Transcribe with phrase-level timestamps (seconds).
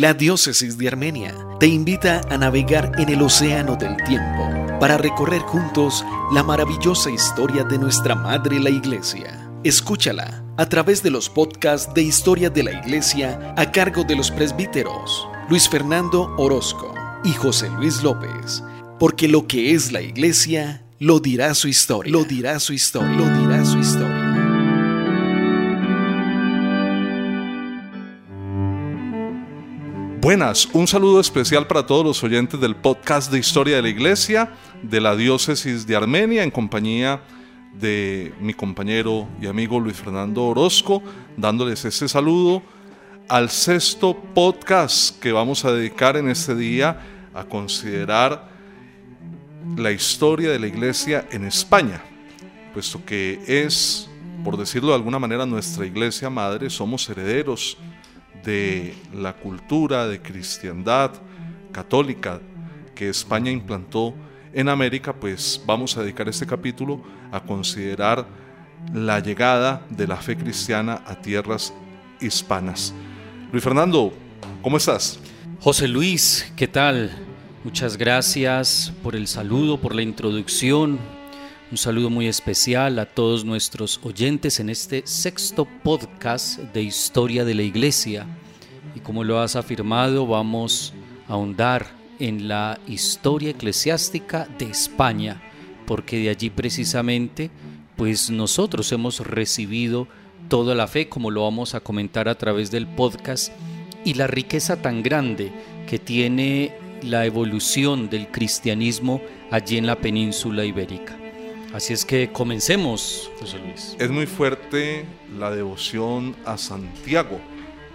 [0.00, 4.48] La diócesis de Armenia te invita a navegar en el océano del tiempo
[4.80, 9.46] para recorrer juntos la maravillosa historia de nuestra Madre la Iglesia.
[9.62, 14.30] Escúchala a través de los podcasts de Historia de la Iglesia a cargo de los
[14.30, 18.64] presbíteros Luis Fernando Orozco y José Luis López,
[18.98, 23.38] porque lo que es la Iglesia lo dirá su historia, lo dirá su historia, lo
[23.38, 24.19] dirá su historia.
[30.30, 34.54] Buenas, un saludo especial para todos los oyentes del podcast de Historia de la Iglesia
[34.80, 37.20] de la Diócesis de Armenia en compañía
[37.74, 41.02] de mi compañero y amigo Luis Fernando Orozco,
[41.36, 42.62] dándoles este saludo
[43.28, 47.00] al sexto podcast que vamos a dedicar en este día
[47.34, 48.50] a considerar
[49.76, 52.04] la historia de la Iglesia en España,
[52.72, 54.08] puesto que es,
[54.44, 57.76] por decirlo de alguna manera, nuestra Iglesia Madre, somos herederos
[58.44, 61.12] de la cultura de cristiandad
[61.72, 62.40] católica
[62.94, 64.14] que España implantó
[64.52, 68.26] en América, pues vamos a dedicar este capítulo a considerar
[68.92, 71.72] la llegada de la fe cristiana a tierras
[72.20, 72.94] hispanas.
[73.52, 74.12] Luis Fernando,
[74.62, 75.20] ¿cómo estás?
[75.60, 77.10] José Luis, ¿qué tal?
[77.64, 80.98] Muchas gracias por el saludo, por la introducción.
[81.70, 87.54] Un saludo muy especial a todos nuestros oyentes en este sexto podcast de Historia de
[87.54, 88.26] la Iglesia.
[88.96, 90.92] Y como lo has afirmado, vamos
[91.28, 91.86] a ahondar
[92.18, 95.40] en la historia eclesiástica de España,
[95.86, 97.52] porque de allí precisamente,
[97.94, 100.08] pues nosotros hemos recibido
[100.48, 103.52] toda la fe, como lo vamos a comentar a través del podcast,
[104.04, 105.52] y la riqueza tan grande
[105.88, 109.20] que tiene la evolución del cristianismo
[109.52, 111.19] allí en la península ibérica.
[111.72, 113.96] Así es que comencemos, José Luis.
[114.00, 115.04] Es muy fuerte
[115.38, 117.40] la devoción a Santiago,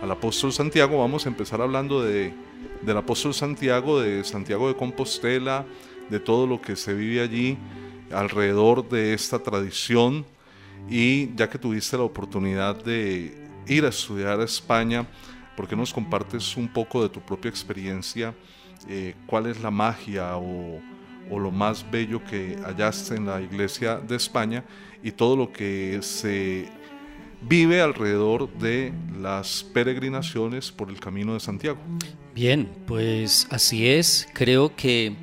[0.01, 0.99] al apóstol Santiago.
[0.99, 2.33] Vamos a empezar hablando de,
[2.83, 5.65] del apóstol Santiago, de Santiago de Compostela,
[6.09, 7.57] de todo lo que se vive allí
[8.13, 10.25] alrededor de esta tradición.
[10.89, 15.05] Y ya que tuviste la oportunidad de ir a estudiar a España,
[15.57, 18.33] ¿por qué nos compartes un poco de tu propia experiencia?
[18.87, 20.79] Eh, ¿Cuál es la magia o
[21.29, 24.63] o lo más bello que hallaste en la iglesia de España
[25.03, 26.69] y todo lo que se
[27.41, 31.77] vive alrededor de las peregrinaciones por el Camino de Santiago.
[32.33, 34.27] Bien, pues así es.
[34.33, 35.15] Creo que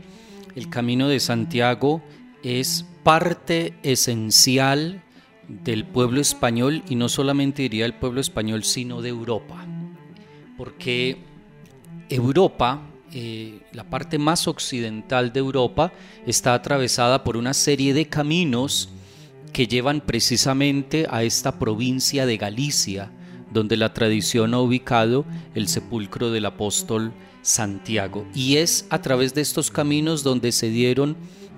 [0.54, 2.02] el Camino de Santiago
[2.42, 5.02] es parte esencial
[5.48, 9.66] del pueblo español y no solamente diría el pueblo español, sino de Europa.
[10.56, 11.18] Porque
[12.08, 12.82] Europa
[13.14, 15.92] eh, la parte más occidental de Europa
[16.26, 18.88] está atravesada por una serie de caminos
[19.52, 23.10] que llevan precisamente a esta provincia de Galicia,
[23.52, 27.12] donde la tradición ha ubicado el sepulcro del apóstol
[27.42, 28.26] Santiago.
[28.34, 31.16] Y es a través de estos caminos donde se dieron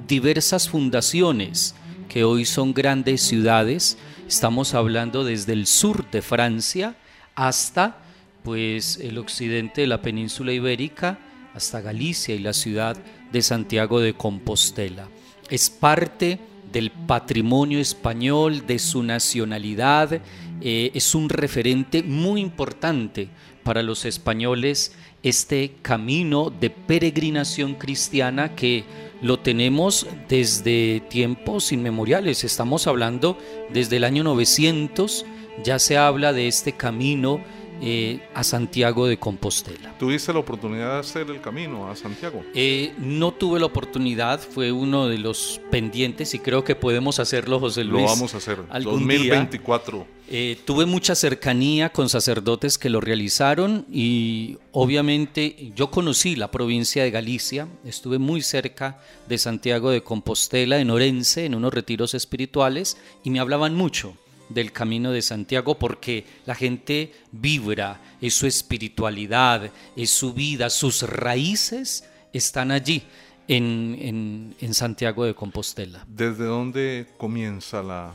[0.08, 1.76] diversas fundaciones
[2.08, 3.96] que hoy son grandes ciudades.
[4.26, 6.96] Estamos hablando desde el sur de Francia
[7.36, 7.98] hasta
[8.42, 11.18] pues el occidente de la península ibérica
[11.54, 12.96] hasta Galicia y la ciudad
[13.32, 15.08] de Santiago de Compostela.
[15.48, 16.38] Es parte
[16.72, 20.20] del patrimonio español, de su nacionalidad,
[20.60, 23.28] eh, es un referente muy importante
[23.62, 28.84] para los españoles este camino de peregrinación cristiana que
[29.22, 32.44] lo tenemos desde tiempos inmemoriales.
[32.44, 33.38] Estamos hablando
[33.72, 35.24] desde el año 900,
[35.64, 37.40] ya se habla de este camino
[37.80, 39.96] eh, a Santiago de Compostela.
[39.98, 42.42] ¿Tuviste la oportunidad de hacer el camino a Santiago?
[42.54, 47.60] Eh, no tuve la oportunidad, fue uno de los pendientes y creo que podemos hacerlo,
[47.60, 48.04] José Luis.
[48.04, 50.06] Lo vamos a hacer, 2024.
[50.26, 57.04] Eh, tuve mucha cercanía con sacerdotes que lo realizaron y obviamente yo conocí la provincia
[57.04, 62.96] de Galicia, estuve muy cerca de Santiago de Compostela, en Orense, en unos retiros espirituales
[63.22, 64.16] y me hablaban mucho
[64.48, 71.02] del camino de Santiago porque la gente vibra, es su espiritualidad, es su vida, sus
[71.02, 73.02] raíces están allí
[73.48, 76.04] en, Santiago de Compostela.
[76.08, 78.14] ¿Desde dónde comienza la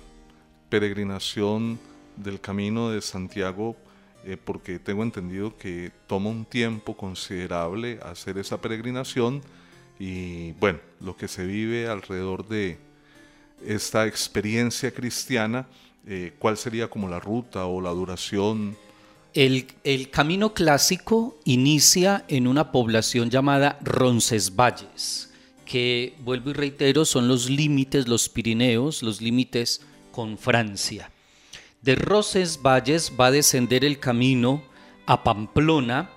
[0.70, 1.80] peregrinación
[2.16, 3.76] del camino de Santiago?
[4.26, 9.42] Eh, porque tengo entendido que toma un tiempo considerable hacer esa peregrinación
[9.98, 12.78] y bueno, lo que se vive alrededor de
[13.66, 15.68] esta experiencia cristiana
[16.07, 18.75] eh, ¿cuál sería como la ruta o la duración?
[19.34, 25.31] El, camino clásico inicia en una población llamada Roncesvalles,
[25.66, 31.12] que vuelvo y reitero, son los límites, los Pirineos, los límites con Francia.
[31.84, 34.63] De Roncesvalles va a descender el camino
[35.06, 36.10] a Pamplona,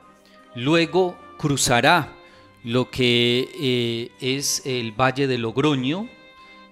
[0.54, 2.16] luego cruzará
[2.64, 6.08] lo que eh, es el Valle de Logroño,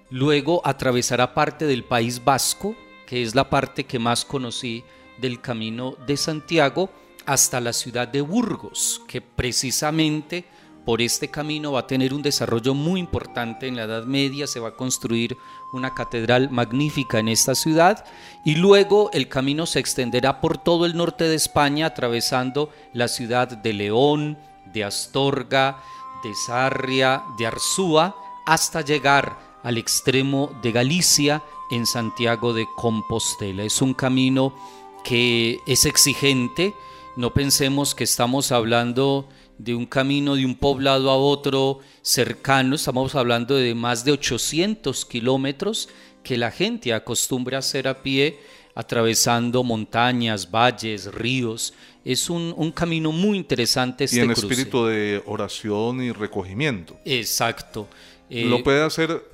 [0.09, 2.75] luego atravesará parte del País Vasco,
[3.11, 4.85] que es la parte que más conocí
[5.17, 6.89] del Camino de Santiago,
[7.25, 10.45] hasta la ciudad de Burgos, que precisamente
[10.85, 14.61] por este camino va a tener un desarrollo muy importante en la Edad Media, se
[14.61, 15.35] va a construir
[15.73, 18.05] una catedral magnífica en esta ciudad
[18.45, 23.49] y luego el camino se extenderá por todo el norte de España atravesando la ciudad
[23.49, 24.37] de León,
[24.71, 25.83] de Astorga,
[26.23, 28.15] de Sarria, de Arzúa,
[28.45, 33.63] hasta llegar al extremo de Galicia en Santiago de Compostela.
[33.63, 34.55] Es un camino
[35.03, 36.73] que es exigente,
[37.15, 39.27] no pensemos que estamos hablando
[39.57, 45.05] de un camino de un poblado a otro cercano, estamos hablando de más de 800
[45.05, 45.89] kilómetros
[46.23, 48.39] que la gente acostumbra hacer a pie,
[48.73, 51.73] atravesando montañas, valles, ríos.
[52.03, 56.97] Es un, camino muy interesante este Y en espíritu de oración y recogimiento.
[57.05, 57.87] Exacto.
[58.29, 59.30] Lo eh, puede hacer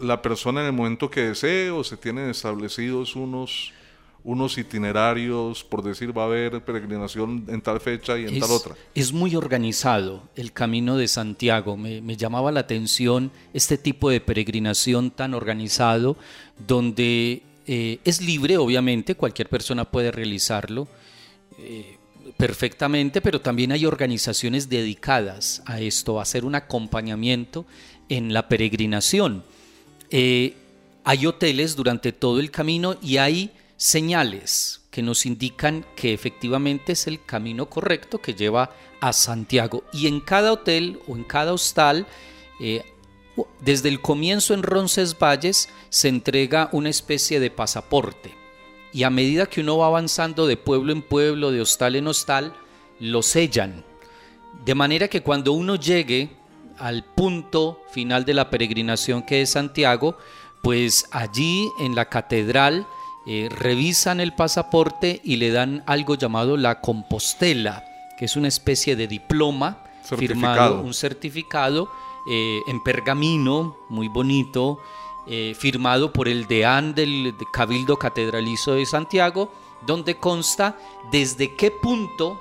[0.00, 3.72] la persona en el momento que desee o se tienen establecidos unos
[4.26, 8.74] unos itinerarios, por decir, va a haber peregrinación en tal fecha y en tal otra.
[8.92, 11.76] Es muy organizado el Camino de Santiago.
[11.76, 16.16] Me, llamaba la atención este tipo de peregrinación tan organizado,
[16.66, 20.88] donde eh, es libre, obviamente, cualquier persona puede realizarlo.
[21.58, 21.96] Eh,
[22.36, 27.64] perfectamente, pero también hay organizaciones dedicadas a esto, a hacer un acompañamiento
[28.08, 29.44] en la peregrinación.
[30.10, 30.54] Eh,
[31.04, 37.06] hay hoteles durante todo el camino y hay señales que nos indican que efectivamente es
[37.06, 39.84] el camino correcto que lleva a Santiago.
[39.92, 42.06] Y en cada hotel o en cada hostal,
[42.60, 42.82] eh,
[43.60, 48.34] desde el comienzo en Roncesvalles se entrega una especie de pasaporte.
[48.92, 52.54] Y a medida que uno va avanzando de pueblo en pueblo, de hostal en hostal,
[52.98, 53.84] lo sellan.
[54.64, 56.30] De manera que cuando uno llegue
[56.78, 60.16] al punto final de la peregrinación que es Santiago,
[60.62, 62.86] pues allí en la catedral
[63.26, 67.84] eh, revisan el pasaporte y le dan algo llamado la compostela,
[68.18, 71.90] que es una especie de diploma firmado, un certificado
[72.30, 74.78] eh, en pergamino, muy bonito,
[75.26, 79.52] eh, firmado por el deán del Cabildo Catedralizo de Santiago,
[79.84, 80.78] donde consta
[81.10, 82.38] desde qué punto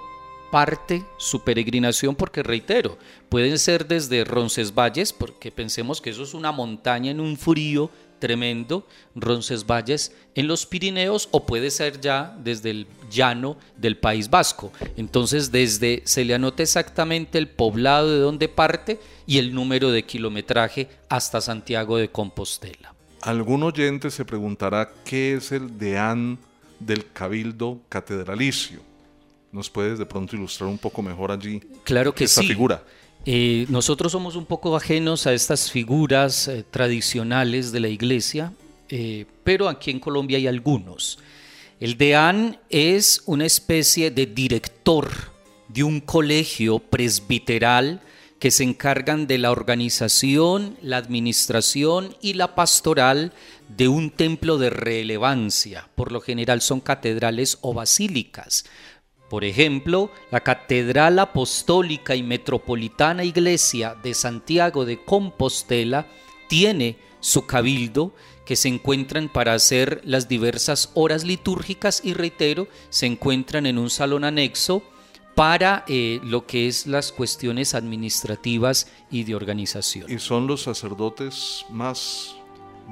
[0.55, 2.97] parte su peregrinación, porque reitero,
[3.27, 8.87] pueden ser desde Roncesvalles, porque pensemos que eso es una montaña en un frío tremendo,
[9.15, 14.71] Roncesvalles en los Pirineos o puede ser ya desde el llano del País Vasco.
[14.95, 18.97] Entonces desde se le anota exactamente el poblado de donde parte
[19.27, 22.95] y el número de kilometraje hasta Santiago de Compostela.
[23.23, 26.39] Algún oyente se preguntará qué es el deán
[26.79, 28.94] del Cabildo Catedralicio.
[29.55, 31.61] ¿Nos puedes de pronto ilustrar un poco mejor allí?
[31.85, 32.83] Claro que esta figura.
[33.25, 38.51] Eh, nosotros somos un poco ajenos a estas figuras eh, tradicionales de la iglesia,
[38.89, 41.19] eh, pero aquí en Colombia hay algunos.
[41.79, 45.09] El deán es una especie de director
[45.69, 48.01] de un colegio presbiteral
[48.39, 53.31] que se encargan de la organización, la administración y la pastoral
[53.69, 55.87] de un templo de relevancia.
[55.95, 58.65] Por lo general son catedrales o basílicas.
[59.29, 66.07] Por ejemplo, la Catedral Apostólica y Metropolitana Iglesia de Santiago de Compostela
[66.47, 68.13] tiene su cabildo
[68.45, 73.89] que se encuentran para hacer las diversas horas litúrgicas y reitero, se encuentran en un
[73.89, 74.83] salón anexo
[75.33, 80.09] para eh, lo que es las cuestiones administrativas y de organización.
[80.09, 82.34] ¿Y son los sacerdotes más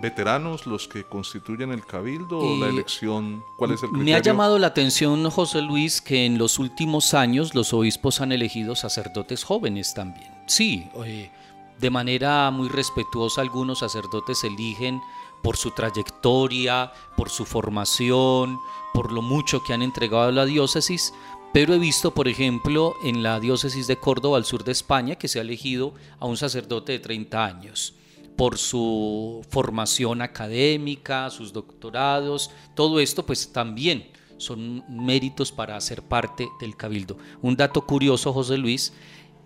[0.02, 3.44] veteranos los que constituyen el cabildo o la elección?
[3.58, 4.06] ¿Cuál es el criterio?
[4.06, 8.32] Me ha llamado la atención, José Luis, que en los últimos años los obispos han
[8.32, 10.32] elegido sacerdotes jóvenes también.
[10.48, 11.32] Sí, eh,
[11.80, 15.02] de manera muy respetuosa algunos sacerdotes eligen
[15.42, 18.60] por su trayectoria, por su formación,
[18.94, 21.14] por lo mucho que han entregado a la diócesis,
[21.54, 25.28] pero he visto, por ejemplo, en la diócesis de Córdoba, al sur de España, que
[25.28, 27.94] se ha elegido a un sacerdote de 30 años
[28.36, 36.50] por su formación académica, sus doctorados, todo esto pues también son méritos para ser parte
[36.60, 37.18] del cabildo.
[37.42, 38.94] Un dato curioso, José Luis,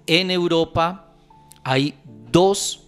[0.05, 1.13] en Europa
[1.63, 1.93] hay
[2.31, 2.87] dos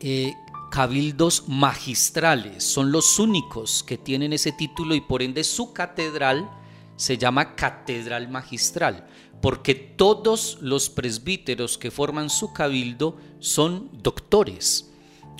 [0.00, 0.34] eh,
[0.70, 6.50] cabildos magistrales, son los únicos que tienen ese título y por ende su catedral
[6.96, 9.06] se llama catedral magistral,
[9.42, 14.91] porque todos los presbíteros que forman su cabildo son doctores.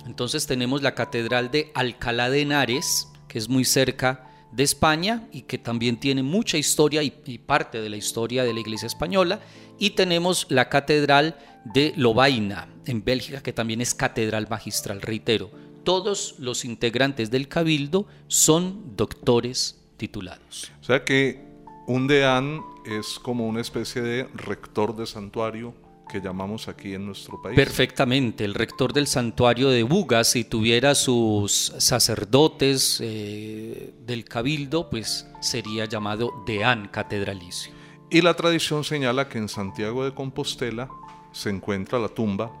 [0.05, 5.43] Entonces tenemos la Catedral de Alcalá de Henares, que es muy cerca de España y
[5.43, 9.39] que también tiene mucha historia y, parte de la historia de la Iglesia española.
[9.79, 15.49] Y tenemos la Catedral de Lovaina en Bélgica, que también es catedral magistral, reitero.
[15.83, 20.71] Todos los integrantes del cabildo son doctores titulados.
[20.81, 21.41] O sea que
[21.87, 25.73] un deán es como una especie de rector de santuario
[26.13, 27.55] que llamamos aquí en nuestro país.
[27.55, 35.25] Perfectamente, el rector del santuario de Buga, si tuviera sus sacerdotes eh, del cabildo, pues
[35.41, 37.73] sería llamado deán catedralicio.
[38.11, 40.87] Y la tradición señala que en Santiago de Compostela
[41.31, 42.51] se encuentra la tumba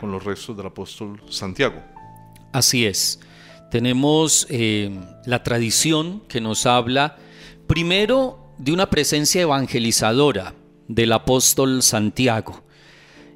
[0.00, 1.80] con los restos del apóstol Santiago.
[2.52, 3.20] Así es.
[3.70, 4.90] Tenemos eh,
[5.24, 7.16] la tradición que nos habla
[7.68, 10.54] primero de una presencia evangelizadora
[10.88, 12.61] del apóstol Santiago.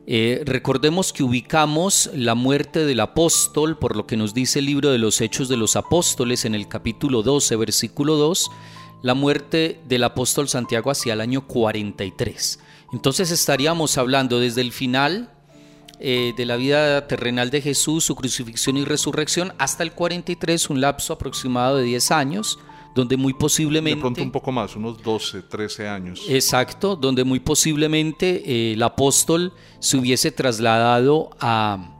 [0.09, 4.93] Eh, recordemos que ubicamos la muerte del apóstol, por lo que nos dice el libro
[4.93, 8.49] de los Hechos de los Apóstoles en el capítulo 12, versículo 2,
[9.03, 12.61] la muerte del apóstol Santiago hacia el año 43.
[12.93, 15.33] Entonces estaríamos hablando desde el final
[15.99, 20.81] eh, de la vida terrenal de Jesús, su crucifixión y resurrección, hasta el 43, un
[20.81, 22.61] lapso aproximado de 10 años,
[22.97, 23.97] donde muy posiblemente...
[23.97, 26.23] De pronto un poco más, unos 12, 13 años.
[26.31, 31.95] Exacto, donde muy posiblemente eh, el apóstol se hubiese trasladado a,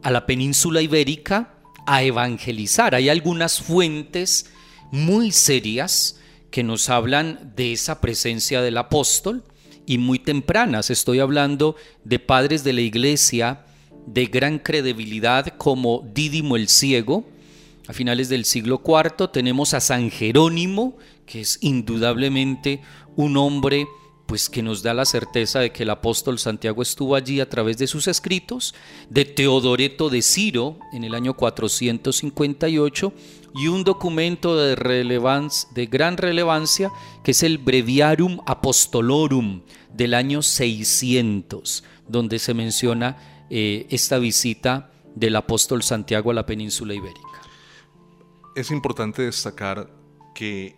[0.00, 1.54] a la península ibérica
[1.86, 2.94] a evangelizar.
[2.94, 4.48] Hay algunas fuentes
[4.92, 6.20] muy serias
[6.52, 9.42] que nos hablan de esa presencia del apóstol
[9.86, 10.90] y muy tempranas.
[10.90, 11.74] Estoy hablando
[12.04, 13.64] de padres de la iglesia
[14.06, 17.24] de gran credibilidad como Dídimo el Ciego,
[17.88, 20.96] a finales del siglo IV tenemos a San Jerónimo,
[21.26, 22.80] que es indudablemente
[23.16, 23.86] un hombre
[24.26, 27.76] pues que nos da la certeza de que el apóstol Santiago estuvo allí a través
[27.76, 28.74] de sus escritos,
[29.10, 33.12] de Teodoreto de Ciro en el año 458
[33.56, 34.74] y un documento de,
[35.74, 36.90] de gran relevancia
[37.22, 39.62] que es el Breviarum Apostolorum
[39.92, 46.94] del año 600, donde se menciona eh, esta visita del apóstol Santiago a la península
[46.94, 47.31] ibérica
[48.54, 49.88] es importante destacar
[50.34, 50.76] que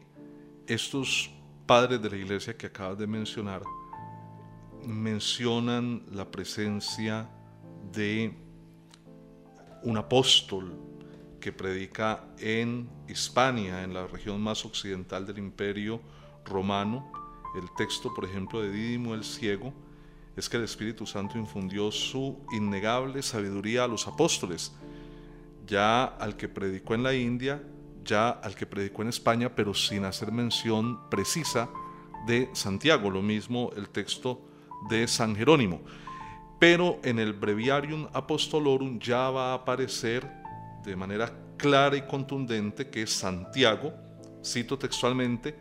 [0.67, 1.31] estos
[1.67, 3.63] padres de la iglesia que acabas de mencionar
[4.87, 7.29] mencionan la presencia
[7.93, 8.33] de
[9.83, 10.79] un apóstol
[11.41, 16.01] que predica en Hispania, en la región más occidental del imperio
[16.45, 17.11] romano.
[17.57, 19.73] El texto, por ejemplo, de Dídimo el Ciego,
[20.37, 24.73] es que el Espíritu Santo infundió su innegable sabiduría a los apóstoles
[25.67, 27.63] ya al que predicó en la India,
[28.05, 31.69] ya al que predicó en España, pero sin hacer mención precisa
[32.27, 34.47] de Santiago, lo mismo el texto
[34.89, 35.83] de San Jerónimo.
[36.59, 40.31] Pero en el Breviarium Apostolorum ya va a aparecer
[40.85, 43.93] de manera clara y contundente que Santiago,
[44.45, 45.59] cito textualmente,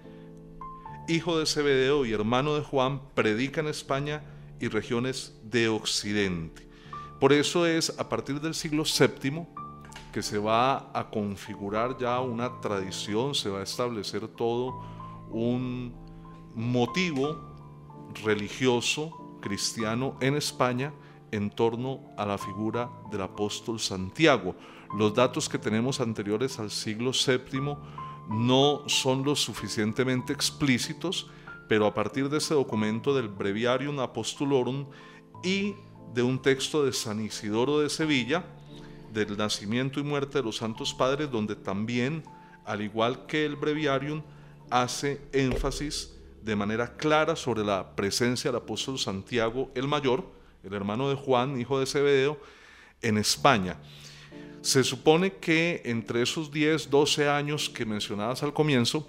[1.07, 4.23] hijo de Zebedeo y hermano de Juan, predica en España
[4.59, 6.67] y regiones de Occidente.
[7.19, 9.45] Por eso es a partir del siglo VII
[10.13, 14.79] que se va a configurar ya una tradición, se va a establecer todo
[15.31, 15.93] un
[16.55, 17.35] motivo
[18.23, 20.93] religioso cristiano en España
[21.31, 24.55] en torno a la figura del apóstol Santiago.
[24.95, 27.75] Los datos que tenemos anteriores al siglo VII
[28.29, 31.27] no son lo suficientemente explícitos,
[31.67, 34.85] pero a partir de ese documento del Breviarium Apostolorum
[35.43, 35.73] y
[36.13, 38.45] de un texto de San Isidoro de Sevilla,
[39.13, 42.23] del nacimiento y muerte de los santos padres, donde también,
[42.65, 44.21] al igual que el breviarium,
[44.69, 50.25] hace énfasis de manera clara sobre la presencia del apóstol Santiago el Mayor,
[50.63, 52.39] el hermano de Juan, hijo de Zebedeo,
[53.01, 53.77] en España.
[54.61, 59.07] Se supone que entre esos 10, 12 años que mencionabas al comienzo,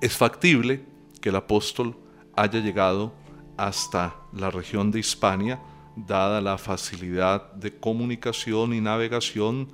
[0.00, 0.84] es factible
[1.20, 1.96] que el apóstol
[2.34, 3.14] haya llegado
[3.56, 5.60] hasta la región de Hispania,
[5.96, 9.72] dada la facilidad de comunicación y navegación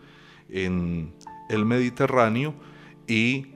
[0.49, 1.15] en
[1.49, 2.55] el Mediterráneo
[3.07, 3.47] y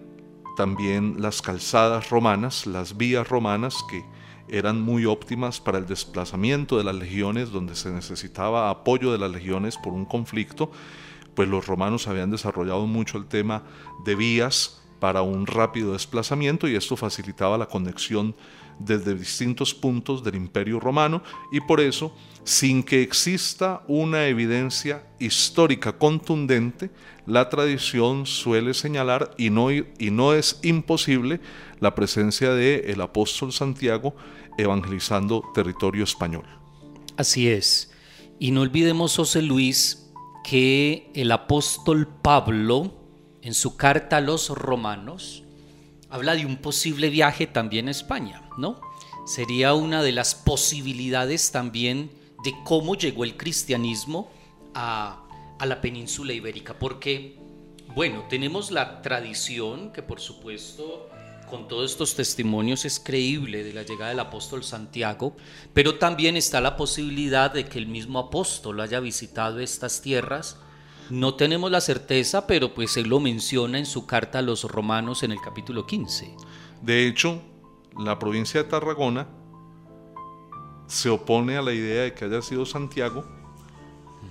[0.56, 4.04] también las calzadas romanas, las vías romanas que
[4.48, 9.30] eran muy óptimas para el desplazamiento de las legiones donde se necesitaba apoyo de las
[9.30, 10.70] legiones por un conflicto,
[11.34, 13.62] pues los romanos habían desarrollado mucho el tema
[14.04, 18.36] de vías para un rápido desplazamiento y esto facilitaba la conexión
[18.84, 25.96] desde distintos puntos del imperio romano y por eso sin que exista una evidencia histórica
[25.96, 26.90] contundente,
[27.26, 31.40] la tradición suele señalar, y no, y no es imposible,
[31.78, 34.16] la presencia del el apóstol Santiago
[34.58, 36.44] evangelizando territorio español.
[37.16, 37.92] Así es.
[38.38, 40.10] Y no olvidemos, José Luis,
[40.42, 42.92] que el apóstol Pablo
[43.42, 45.41] en su carta a los romanos,
[46.12, 48.78] habla de un posible viaje también a España, ¿no?
[49.24, 52.10] Sería una de las posibilidades también
[52.44, 54.30] de cómo llegó el cristianismo
[54.74, 55.24] a,
[55.58, 57.38] a la península ibérica, porque,
[57.94, 61.08] bueno, tenemos la tradición que por supuesto
[61.48, 65.34] con todos estos testimonios es creíble de la llegada del apóstol Santiago,
[65.72, 70.58] pero también está la posibilidad de que el mismo apóstol haya visitado estas tierras.
[71.12, 75.22] No tenemos la certeza, pero pues él lo menciona en su carta a los romanos
[75.22, 76.34] en el capítulo 15.
[76.80, 77.42] De hecho,
[77.98, 79.28] la provincia de Tarragona
[80.86, 83.26] se opone a la idea de que haya sido Santiago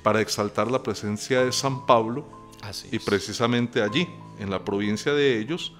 [0.01, 2.25] para exaltar la presencia de San Pablo
[2.91, 4.07] y precisamente allí,
[4.39, 5.73] en la provincia de ellos,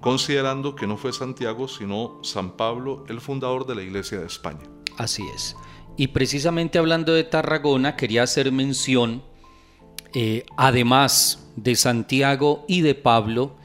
[0.00, 4.62] considerando que no fue Santiago, sino San Pablo, el fundador de la Iglesia de España.
[4.96, 5.54] Así es.
[5.98, 9.30] Y precisamente hablando de Tarragona, quería hacer mención,
[10.14, 13.56] eh, además de Santiago y de Pablo,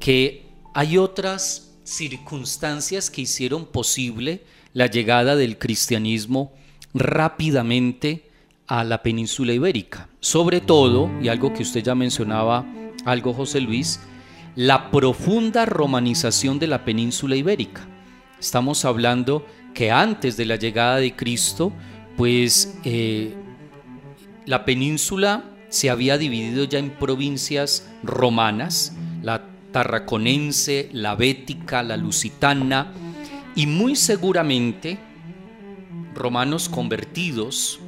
[0.00, 4.42] que hay otras circunstancias que hicieron posible
[4.72, 6.52] la llegada del cristianismo
[6.94, 8.30] rápidamente
[8.66, 10.08] a la península ibérica.
[10.20, 12.64] Sobre todo, y algo que usted ya mencionaba,
[13.04, 14.00] algo José Luis,
[14.54, 17.86] la profunda romanización de la península ibérica.
[18.38, 21.72] Estamos hablando que antes de la llegada de Cristo,
[22.16, 23.34] pues eh,
[24.46, 32.92] la península se había dividido ya en provincias romanas, la tarraconense, la bética, la lusitana,
[33.56, 34.98] y muy seguramente
[36.14, 37.80] romanos convertidos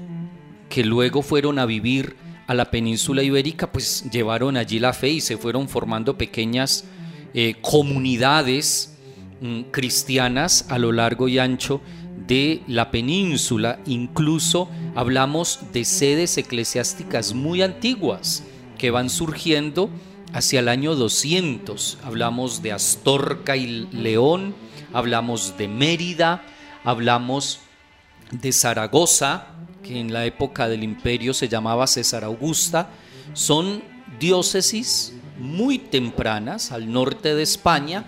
[0.71, 5.21] que luego fueron a vivir a la península ibérica, pues llevaron allí la fe y
[5.21, 6.87] se fueron formando pequeñas
[7.35, 8.97] eh, comunidades
[9.43, 11.83] mm, cristianas a lo largo y ancho
[12.27, 13.81] de la península.
[13.87, 18.45] Incluso hablamos de sedes eclesiásticas muy antiguas
[18.79, 19.91] que van surgiendo
[20.33, 21.99] hacia el año 200.
[22.03, 24.55] Hablamos de Astorca y León,
[24.93, 26.45] hablamos de Mérida,
[26.83, 27.61] hablamos
[28.31, 29.47] de Zaragoza,
[29.83, 32.89] que en la época del imperio se llamaba César Augusta,
[33.35, 33.83] son
[34.19, 38.05] diócesis muy tempranas al norte de España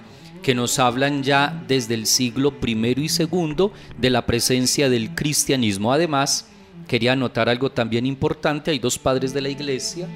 [0.47, 5.93] que nos hablan ya desde el siglo I y II de la presencia del cristianismo.
[5.93, 6.47] Además,
[6.87, 10.07] quería anotar algo también importante, hay dos padres de la iglesia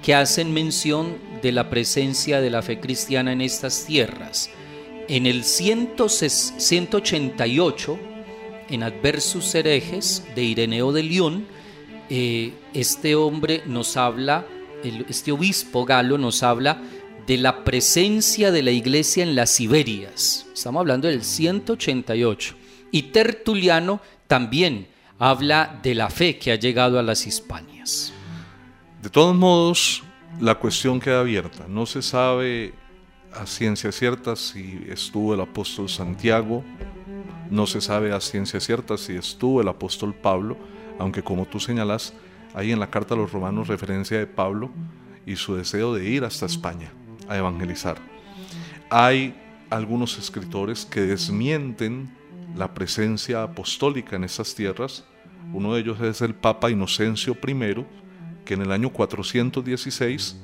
[0.00, 4.48] que hacen mención de la presencia de la fe cristiana en estas tierras.
[5.08, 7.98] En el 188
[8.68, 11.46] en Adversus Herejes de Ireneo de León,
[12.10, 14.46] eh, este hombre nos habla,
[15.08, 16.80] este obispo galo nos habla
[17.26, 20.46] de la presencia de la iglesia en las Siberias.
[20.52, 22.54] Estamos hablando del 188.
[22.90, 28.12] Y Tertuliano también habla de la fe que ha llegado a las Hispanias.
[29.02, 30.02] De todos modos,
[30.40, 31.66] la cuestión queda abierta.
[31.68, 32.74] No se sabe
[33.32, 36.64] a ciencia cierta si estuvo el apóstol Santiago
[37.50, 40.56] no se sabe a ciencia cierta si estuvo el apóstol Pablo,
[40.98, 42.14] aunque como tú señalas,
[42.54, 44.70] hay en la carta a los romanos referencia de Pablo
[45.26, 46.92] y su deseo de ir hasta España
[47.30, 47.96] a evangelizar.
[48.90, 49.34] Hay
[49.70, 52.10] algunos escritores que desmienten
[52.54, 55.04] la presencia apostólica en esas tierras.
[55.54, 57.86] Uno de ellos es el Papa Inocencio I,
[58.44, 60.36] que en el año 416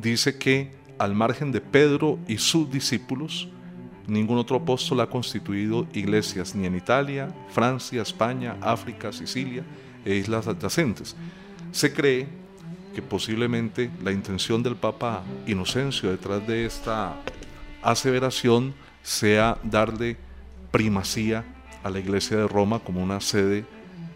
[0.00, 3.48] dice que al margen de Pedro y sus discípulos,
[4.06, 9.62] Ningún otro apóstol ha constituido iglesias ni en Italia, Francia, España, África, Sicilia
[10.04, 11.14] e islas adyacentes.
[11.70, 12.26] Se cree
[12.94, 17.14] que posiblemente la intención del Papa Inocencio detrás de esta
[17.82, 20.16] aseveración sea darle
[20.70, 21.44] primacía
[21.82, 23.64] a la Iglesia de Roma como una sede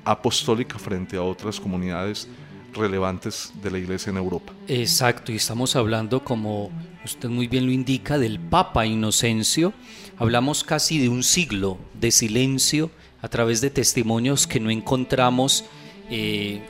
[0.05, 2.29] apostólica frente a otras comunidades
[2.73, 4.53] relevantes de la Iglesia en Europa.
[4.69, 6.71] Exacto, y estamos hablando como
[7.05, 9.73] usted muy bien lo indica, del Papa Inocencio.
[10.19, 12.91] Hablamos casi de un siglo de silencio
[13.23, 15.65] a través de testimonios que no encontramos,
[16.11, 16.63] eh,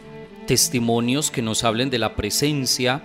[0.46, 3.02] testimonios que nos hablen de la presencia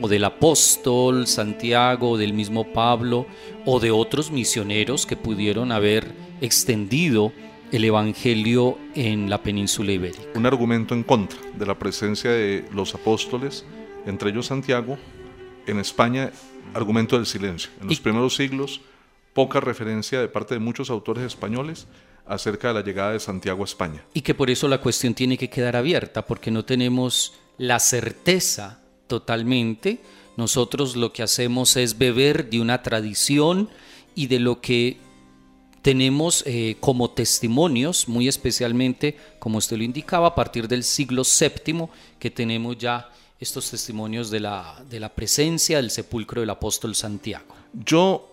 [0.00, 3.26] o del apóstol Santiago, del mismo Pablo,
[3.64, 7.32] o de otros misioneros que pudieron haber extendido
[7.72, 10.22] el Evangelio en la península ibérica.
[10.34, 13.64] Un argumento en contra de la presencia de los apóstoles,
[14.06, 14.98] entre ellos Santiago,
[15.66, 16.30] en España
[16.74, 17.70] argumento del silencio.
[17.80, 18.80] En los primeros siglos,
[19.32, 21.86] poca referencia de parte de muchos autores españoles
[22.26, 24.04] acerca de la llegada de Santiago a España.
[24.14, 28.80] Y que por eso la cuestión tiene que quedar abierta, porque no tenemos la certeza
[29.06, 30.00] totalmente.
[30.36, 33.70] Nosotros lo que hacemos es beber de una tradición
[34.14, 34.98] y de lo que
[35.82, 41.86] tenemos eh, como testimonios, muy especialmente, como usted lo indicaba, a partir del siglo VII,
[42.18, 47.54] que tenemos ya estos testimonios de la, de la presencia del sepulcro del apóstol Santiago?
[47.72, 48.28] Yo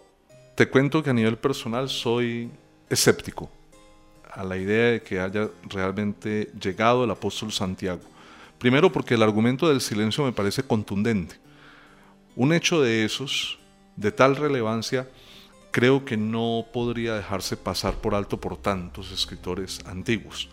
[0.55, 2.49] te cuento que a nivel personal soy
[2.89, 3.49] escéptico
[4.35, 8.01] a la idea de que haya realmente llegado el apóstol Santiago.
[8.57, 11.35] Primero porque el argumento del silencio me parece contundente.
[12.35, 13.59] Un hecho de esos,
[13.95, 15.07] de tal relevancia,
[15.71, 20.49] creo que no podría dejarse pasar por alto por tantos escritores antiguos.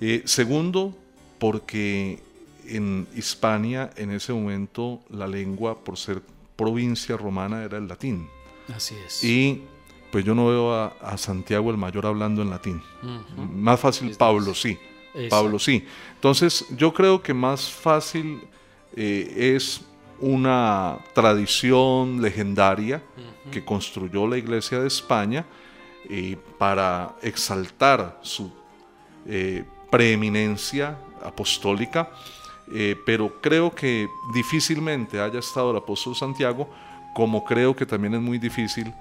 [0.00, 0.96] Eh, segundo,
[1.38, 2.22] porque
[2.66, 6.22] en Hispania en ese momento la lengua, por ser
[6.56, 8.28] provincia romana, era el latín.
[8.74, 9.22] Así es.
[9.24, 9.62] Y
[10.12, 12.82] pues yo no veo a, Santiago el Mayor hablando en latín.
[13.54, 14.78] Más fácil Pablo sí.
[15.30, 15.86] Pablo sí.
[16.14, 18.42] Entonces yo creo que más fácil
[18.94, 19.80] eh, es
[20.20, 23.02] una tradición legendaria
[23.50, 25.46] que construyó la Iglesia de España
[26.10, 28.52] eh, para exaltar su
[29.26, 32.10] eh, preeminencia apostólica,
[33.04, 36.68] pero creo que difícilmente haya estado el apóstol Santiago,
[37.14, 38.92] como creo que también es muy difícil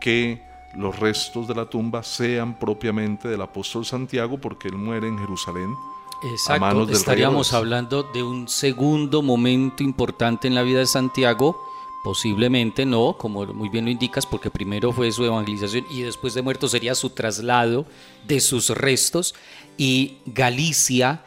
[0.00, 0.40] que
[0.76, 5.74] los restos de la tumba sean propiamente del apóstol Santiago porque él muere en Jerusalén.
[6.22, 11.60] Exacto, estaríamos hablando de un segundo momento importante en la vida de Santiago,
[12.02, 16.42] posiblemente no, como muy bien lo indicas, porque primero fue su evangelización y después de
[16.42, 17.84] muerto sería su traslado
[18.26, 19.34] de sus restos.
[19.76, 21.22] Y Galicia,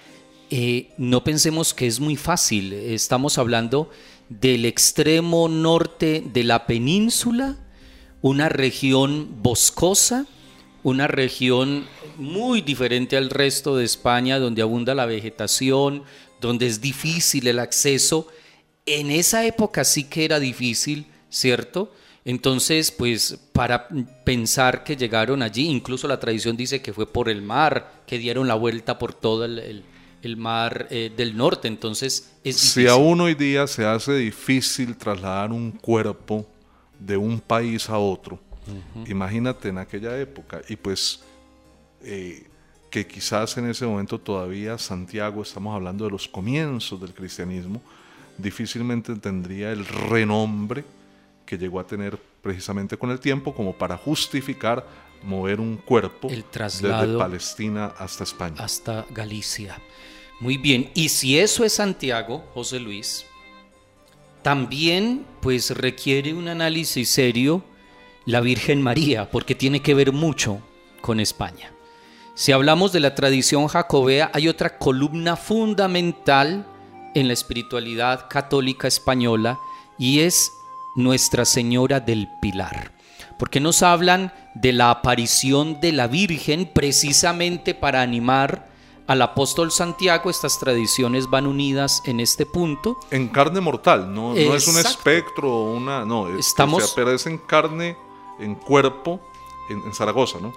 [0.49, 3.91] eh, no pensemos que es muy fácil, estamos hablando
[4.29, 7.57] del extremo norte de la península,
[8.21, 10.25] una región boscosa,
[10.83, 11.85] una región
[12.17, 16.03] muy diferente al resto de España, donde abunda la vegetación,
[16.41, 18.27] donde es difícil el acceso.
[18.85, 21.93] En esa época sí que era difícil, ¿cierto?
[22.25, 23.87] Entonces, pues para
[24.25, 28.47] pensar que llegaron allí, incluso la tradición dice que fue por el mar, que dieron
[28.47, 29.83] la vuelta por todo el,
[30.37, 31.67] mar eh, del norte.
[31.67, 36.45] Entonces, es Si aún hoy día se hace difícil trasladar un cuerpo
[36.99, 38.39] de un país a otro.
[39.07, 40.61] Imagínate en aquella época.
[40.69, 41.21] Y pues
[42.03, 42.47] eh,
[42.89, 47.81] que quizás en ese momento todavía Santiago, estamos hablando de los comienzos del cristianismo,
[48.37, 50.83] difícilmente tendría el renombre
[51.45, 54.85] que llegó a tener precisamente con el tiempo como para justificar
[55.23, 58.55] mover un cuerpo el traslado desde Palestina hasta España.
[58.59, 59.77] Hasta Galicia.
[60.39, 63.25] Muy bien, y si eso es Santiago, José Luis,
[64.41, 67.63] también pues requiere un análisis serio
[68.25, 70.61] la Virgen María, porque tiene que ver mucho
[71.01, 71.71] con España.
[72.35, 76.65] Si hablamos de la tradición jacobea, hay otra columna fundamental
[77.15, 79.59] en la espiritualidad católica española
[79.97, 80.53] y es
[80.95, 82.91] Nuestra Señora del Pilar.
[83.37, 88.69] Porque nos hablan de la aparición de la Virgen precisamente para animar
[89.09, 92.99] al apóstol Santiago, estas tradiciones van unidas en este punto.
[93.09, 97.97] En carne mortal, no, no es un espectro, una, no, Estamos, pero es en carne,
[98.39, 99.19] en cuerpo,
[99.67, 100.53] en, Zaragoza, ¿no?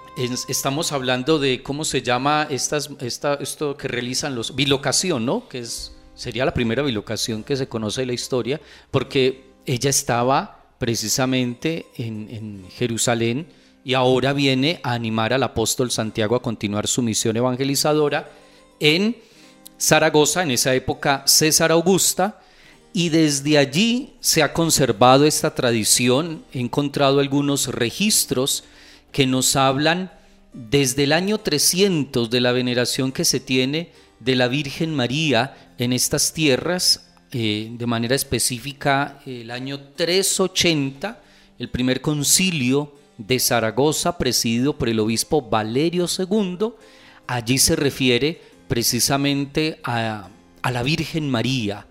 [0.47, 5.47] estamos hablando de cómo se llama estas, esta, esto que realizan los, bilocación, ¿no?
[5.47, 8.61] Que es, sería la primera bilocación que se conoce en la historia,
[8.91, 13.47] porque ella estaba precisamente en, en Jerusalén
[13.83, 18.29] y ahora viene a animar al apóstol Santiago a continuar su misión evangelizadora
[18.83, 19.15] en
[19.79, 22.41] Zaragoza, en esa época César Augusta,
[22.91, 26.43] y desde allí se ha conservado esta tradición.
[26.53, 28.65] He encontrado algunos registros
[29.13, 30.11] que nos hablan
[30.51, 35.93] desde el año 300 de la veneración que se tiene de la Virgen María en
[35.93, 41.21] estas tierras, eh, de manera específica el año 380,
[41.57, 46.73] el primer concilio de Zaragoza, presidido por el obispo Valerio II,
[47.27, 50.29] allí se refiere precisamente a,
[50.63, 51.85] la Virgen María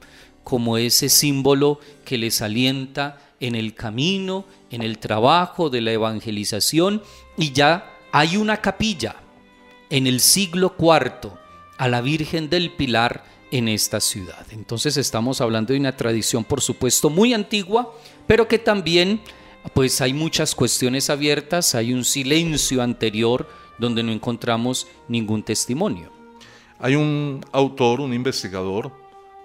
[0.45, 7.03] como ese símbolo que les alienta en el camino, en el trabajo de la evangelización
[7.37, 9.17] y ya hay una capilla
[9.91, 11.33] en el siglo IV
[11.79, 14.47] a la Virgen del Pilar en esta ciudad.
[14.51, 17.95] Entonces estamos hablando de una tradición por supuesto muy antigua,
[18.27, 19.21] pero que también
[19.75, 26.22] pues hay muchas cuestiones abiertas, hay un silencio anterior donde no encontramos ningún testimonio.
[26.85, 28.91] Hay un autor, un investigador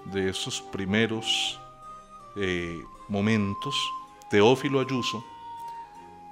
[0.05, 1.59] de esos primeros
[2.35, 3.75] eh, momentos,
[4.31, 5.23] Teófilo Ayuso,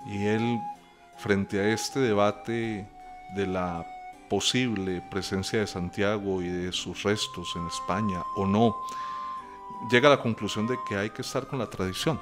[0.08, 0.60] y él,
[1.20, 2.90] frente a este debate
[3.36, 3.86] de la
[4.32, 8.76] posible presencia de Santiago y de sus restos en España o no,
[9.92, 12.20] llega a la conclusión de que hay que estar con la tradición.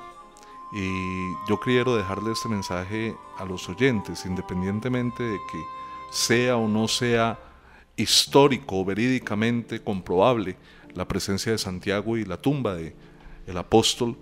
[0.73, 5.63] Y yo quiero dejarle este mensaje a los oyentes, independientemente de que
[6.11, 7.52] sea o no sea
[7.95, 10.57] histórico o verídicamente comprobable
[10.95, 12.95] la presencia de Santiago y la tumba de
[13.47, 14.17] el apóstol,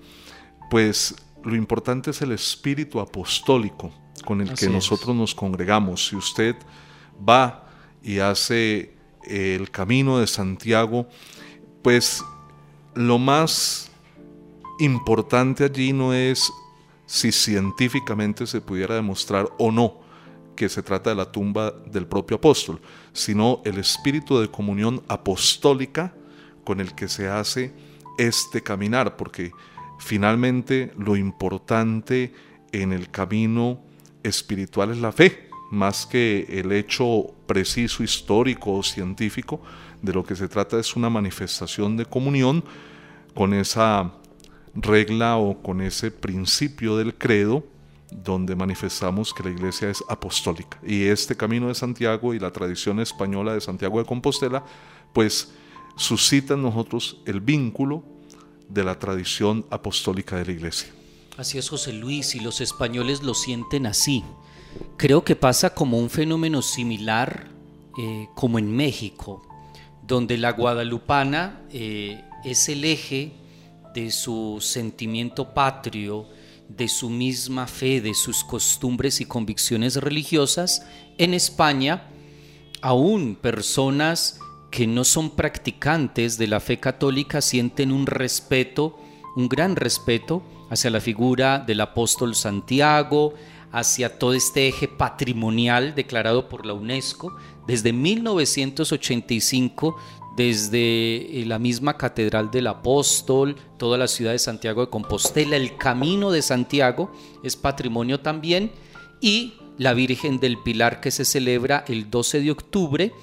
[0.70, 3.92] pues lo importante es el espíritu apostólico
[4.26, 6.08] con el que nosotros nos congregamos.
[6.08, 6.56] Si usted
[7.28, 7.68] va
[8.04, 8.94] y hace
[9.28, 11.08] el camino de Santiago,
[11.82, 12.24] pues
[12.94, 13.92] lo más
[14.80, 16.52] importante allí no es
[17.06, 20.01] si científicamente se pudiera demostrar o no
[20.62, 22.80] que se trata de la tumba del propio apóstol,
[23.14, 26.14] sino el espíritu de comunión apostólica
[26.64, 27.74] con el que se hace
[28.20, 29.54] este caminar, porque
[29.98, 32.32] finalmente lo importante
[32.72, 33.82] en el camino
[34.22, 39.64] espiritual es la fe, más que el hecho preciso, histórico o científico,
[40.04, 42.64] de lo que se trata es una manifestación de comunión
[43.34, 44.12] con esa
[44.76, 47.64] regla o con ese principio del credo
[48.12, 50.78] donde manifestamos que la iglesia es apostólica.
[50.86, 54.64] Y este camino de Santiago y la tradición española de Santiago de Compostela,
[55.14, 55.54] pues
[55.96, 58.04] suscita en nosotros el vínculo
[58.68, 60.90] de la tradición apostólica de la iglesia.
[61.38, 64.24] Así es José Luis, y los españoles lo sienten así.
[64.98, 67.48] Creo que pasa como un fenómeno similar
[67.98, 69.42] eh, como en México,
[70.06, 73.34] donde la guadalupana eh, es el eje
[73.94, 76.28] de su sentimiento patrio,
[76.78, 80.86] de su misma fe, de sus costumbres y convicciones religiosas,
[81.18, 82.08] en España,
[82.82, 88.98] aún personas que no son practicantes de la fe católica sienten un respeto,
[89.36, 93.34] un gran respeto hacia la figura del apóstol Santiago,
[93.72, 97.36] hacia todo este eje patrimonial declarado por la UNESCO.
[97.68, 99.96] Desde 1985
[100.36, 105.78] desde eh, la misma Catedral del Apóstol, toda la ciudad de Santiago de Compostela, el
[105.78, 107.12] Camino de Santiago
[107.44, 108.72] es patrimonio también,
[109.20, 113.14] y la Virgen del Pilar que se celebra el 12 de octubre,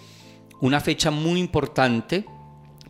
[0.61, 2.27] una fecha muy importante,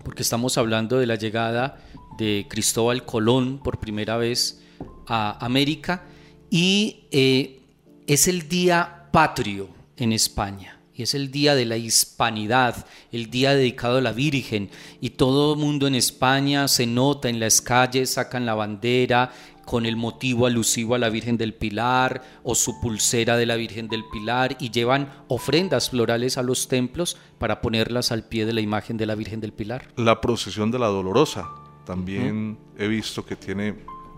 [0.03, 1.85] porque estamos hablando de la llegada
[2.17, 4.63] de Cristóbal Colón por primera vez
[5.07, 6.05] a América,
[6.51, 7.61] y eh,
[8.07, 13.55] es el día patrio en España y es el día de la hispanidad, el día
[13.55, 14.69] dedicado a la Virgen,
[15.01, 19.31] y todo el mundo en España se nota en las calles, sacan la bandera
[19.65, 23.87] con el motivo alusivo a la Virgen del Pilar o su pulsera de la Virgen
[23.87, 28.61] del Pilar y llevan ofrendas florales a los templos para ponerlas al pie de la
[28.61, 29.89] imagen de la Virgen del Pilar.
[29.97, 31.49] La procesión de la Dolorosa.
[31.85, 33.77] También he visto que tiene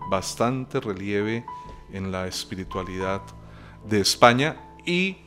[0.09, 1.45] bastante relieve
[1.93, 3.21] en la espiritualidad
[3.87, 5.17] de España y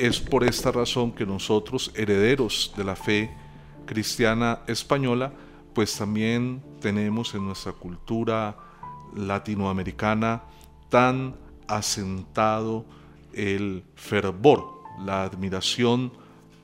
[0.00, 3.30] es por esta razón que nosotros, herederos de la fe
[3.84, 5.30] cristiana española,
[5.74, 8.56] pues también tenemos en nuestra cultura
[9.14, 10.42] latinoamericana
[10.88, 11.36] tan
[11.68, 12.86] asentado
[13.34, 16.10] el fervor, la admiración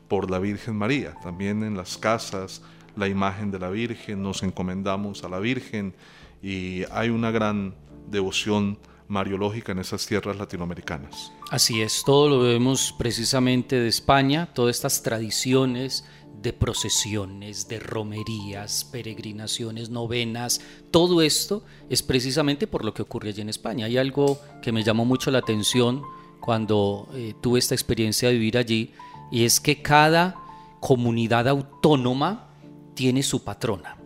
[0.09, 1.15] por la Virgen María.
[1.23, 2.63] También en las casas,
[2.97, 5.95] la imagen de la Virgen, nos encomendamos a la Virgen
[6.43, 7.75] y hay una gran
[8.11, 11.33] devoción mariológica en esas tierras latinoamericanas.
[11.51, 16.05] Así es, todo lo vemos precisamente de España, todas estas tradiciones
[16.43, 23.41] de procesiones, de romerías, peregrinaciones, novenas, todo esto es precisamente por lo que ocurre allí
[23.41, 23.87] en España.
[23.87, 26.03] Hay algo que me llamó mucho la atención
[26.41, 28.93] cuando eh, tuve esta experiencia de vivir allí
[29.33, 30.37] y es que cada
[30.81, 32.49] comunidad autónoma
[32.95, 33.97] tiene su patrona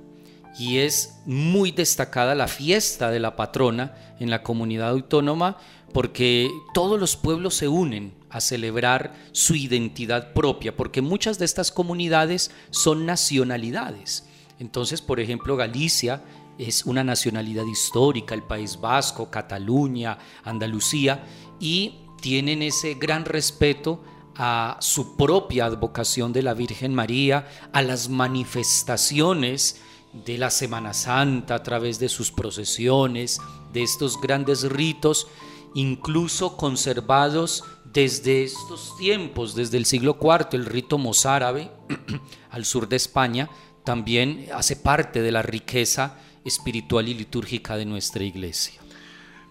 [0.59, 5.57] y es muy destacada la fiesta de la patrona en la comunidad autónoma
[5.93, 11.73] porque todos los pueblos se unen a celebrar su identidad propia, porque muchas de estas
[11.73, 14.27] comunidades son nacionalidades.
[14.59, 16.23] Entonces, por ejemplo, Galicia
[16.59, 21.25] es una nacionalidad histórica, el País Vasco, Cataluña, Andalucía,
[21.59, 24.05] y tienen ese gran respeto
[24.37, 29.81] a su propia advocación de la Virgen María, a las manifestaciones
[30.13, 33.41] de la Semana Santa a través de sus procesiones,
[33.73, 35.29] de estos grandes ritos,
[35.75, 41.71] incluso conservados desde estos tiempos, desde el siglo IV, el rito mozárabe
[42.51, 43.49] al sur de España,
[43.85, 48.81] también hace parte de la riqueza espiritual y litúrgica de nuestra iglesia.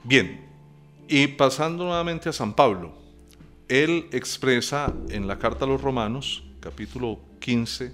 [0.04, 0.46] Bien,
[1.08, 2.94] y pasando nuevamente a San Pablo,
[3.68, 7.94] él expresa en la carta a los romanos, capítulo 15,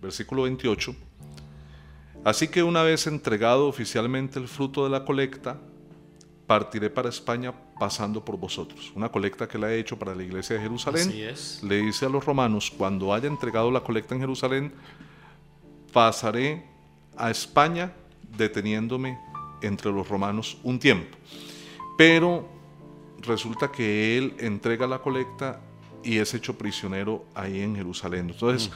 [0.00, 0.94] versículo 28,
[2.24, 5.58] Así que una vez entregado oficialmente el fruto de la colecta,
[6.46, 8.92] partiré para España pasando por vosotros.
[8.94, 11.08] Una colecta que le ha hecho para la iglesia de Jerusalén.
[11.62, 14.72] Le dice a los romanos, cuando haya entregado la colecta en Jerusalén,
[15.92, 16.66] pasaré
[17.16, 17.92] a España
[18.36, 19.18] deteniéndome
[19.62, 21.16] entre los romanos un tiempo.
[21.96, 22.48] Pero
[23.20, 25.60] resulta que él entrega la colecta
[26.02, 28.30] y es hecho prisionero ahí en Jerusalén.
[28.30, 28.70] Entonces,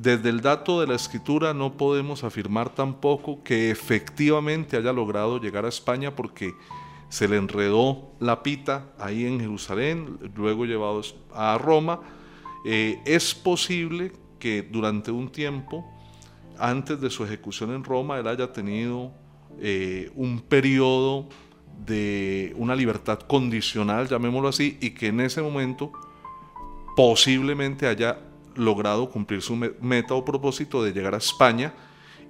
[0.00, 5.64] desde el dato de la escritura no podemos afirmar tampoco que efectivamente haya logrado llegar
[5.64, 6.54] a España porque
[7.08, 11.02] se le enredó la pita ahí en Jerusalén, luego llevado
[11.34, 12.00] a Roma.
[12.64, 15.84] Eh, es posible que durante un tiempo,
[16.60, 19.10] antes de su ejecución en Roma, él haya tenido
[19.60, 21.28] eh, un periodo
[21.84, 25.90] de una libertad condicional, llamémoslo así, y que en ese momento
[26.94, 28.27] posiblemente haya
[28.58, 31.72] logrado cumplir su meta o propósito de llegar a España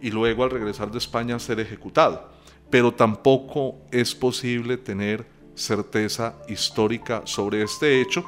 [0.00, 2.30] y luego al regresar de España ser ejecutado.
[2.70, 8.24] Pero tampoco es posible tener certeza histórica sobre este hecho,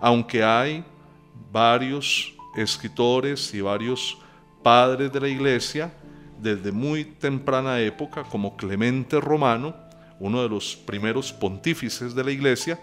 [0.00, 0.84] aunque hay
[1.50, 4.18] varios escritores y varios
[4.62, 5.92] padres de la iglesia
[6.40, 9.74] desde muy temprana época, como Clemente Romano,
[10.18, 12.78] uno de los primeros pontífices de la iglesia,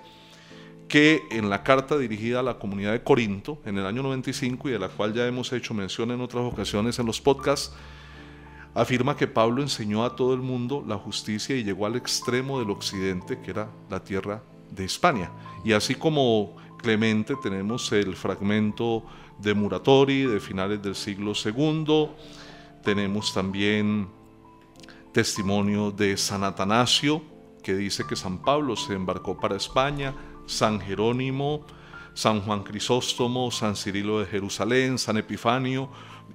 [0.94, 4.74] que en la carta dirigida a la comunidad de Corinto en el año 95 y
[4.74, 7.74] de la cual ya hemos hecho mención en otras ocasiones en los podcasts,
[8.76, 12.70] afirma que Pablo enseñó a todo el mundo la justicia y llegó al extremo del
[12.70, 15.32] occidente, que era la tierra de Hispania.
[15.66, 19.04] Y así como Clemente tenemos el fragmento
[19.40, 22.10] de Muratori de finales del siglo II,
[22.84, 24.10] tenemos también
[25.12, 27.24] testimonio de San Atanasio,
[27.64, 30.14] que dice que San Pablo se embarcó para España,
[30.46, 31.66] San Jerónimo,
[32.14, 35.90] San Juan Crisóstomo, San Cirilo de Jerusalén, San Epifanio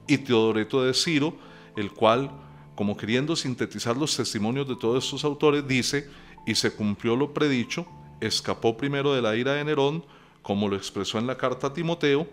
[0.07, 1.35] y Teodoreto de Ciro,
[1.77, 2.31] el cual,
[2.75, 6.09] como queriendo sintetizar los testimonios de todos estos autores, dice,
[6.47, 7.87] y se cumplió lo predicho,
[8.21, 10.05] escapó primero de la ira de Nerón,
[10.43, 12.27] como lo expresó en la carta a Timoteo,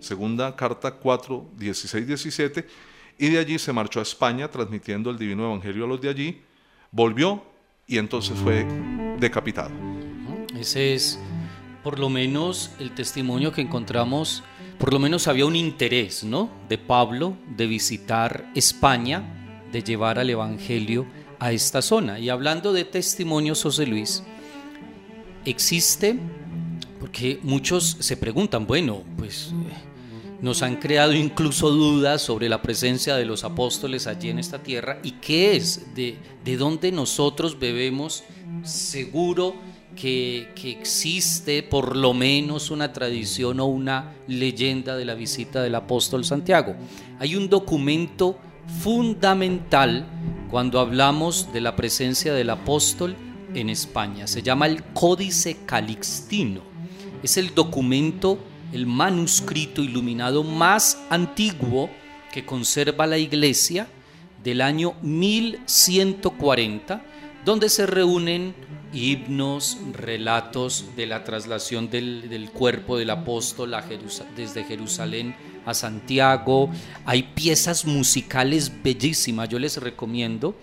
[0.00, 2.66] segunda carta 4, 16, 17,
[3.18, 6.42] y de allí se marchó a España transmitiendo el divino evangelio a los de allí,
[6.90, 7.42] volvió
[7.86, 8.66] y entonces fue
[9.18, 9.70] decapitado.
[10.62, 11.18] Ese es
[11.82, 14.44] por lo menos el testimonio que encontramos,
[14.78, 16.50] por lo menos había un interés, ¿no?
[16.68, 19.24] De Pablo de visitar España,
[19.72, 21.04] de llevar al Evangelio
[21.40, 22.20] a esta zona.
[22.20, 24.22] Y hablando de testimonios, José Luis,
[25.44, 26.16] existe,
[27.00, 29.52] porque muchos se preguntan, bueno, pues
[30.40, 35.00] nos han creado incluso dudas sobre la presencia de los apóstoles allí en esta tierra
[35.02, 38.22] y qué es, de, de dónde nosotros bebemos
[38.62, 39.56] seguro
[39.96, 46.24] que, existe por lo menos una tradición o una leyenda de la visita del apóstol
[46.24, 46.74] Santiago.
[47.18, 48.38] Hay un documento
[48.80, 50.06] fundamental
[50.50, 53.16] cuando hablamos de la presencia del apóstol
[53.54, 54.26] en España.
[54.26, 56.62] Se llama el Códice Calixtino.
[57.22, 58.38] Es el documento,
[58.72, 61.90] el manuscrito iluminado más antiguo
[62.32, 63.86] que conserva la iglesia
[64.42, 67.02] del año 1140,
[67.44, 68.54] donde se reúnen
[68.92, 73.74] himnos, relatos de la traslación del, cuerpo del apóstol
[74.36, 76.70] desde Jerusalén a Santiago.
[77.04, 80.54] Hay piezas musicales bellísimas, yo les recomiendo.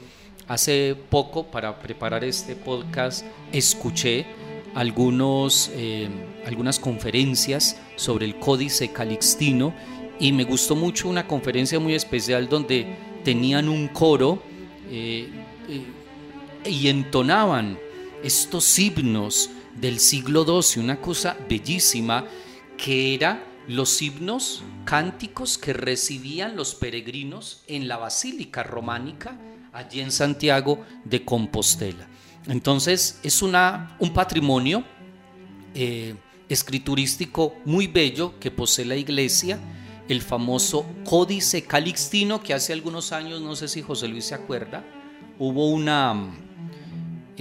[0.47, 4.25] Hace poco, para preparar este podcast, escuché
[4.73, 6.09] algunos, eh,
[6.45, 9.73] algunas conferencias sobre el Códice Calixtino
[10.19, 12.87] y me gustó mucho una conferencia muy especial donde
[13.23, 14.41] tenían un coro
[14.89, 15.29] eh,
[15.69, 17.77] eh, y entonaban
[18.23, 22.25] estos himnos del siglo XII, una cosa bellísima
[22.77, 29.37] que era los himnos cánticos que recibían los peregrinos en la Basílica Románica,
[29.71, 32.07] allí en Santiago de Compostela.
[32.47, 34.83] Entonces es una, un patrimonio
[35.75, 36.15] eh,
[36.47, 39.59] escriturístico muy bello que posee la iglesia,
[40.07, 44.83] el famoso Códice Calixtino, que hace algunos años, no sé si José Luis se acuerda,
[45.37, 46.33] hubo una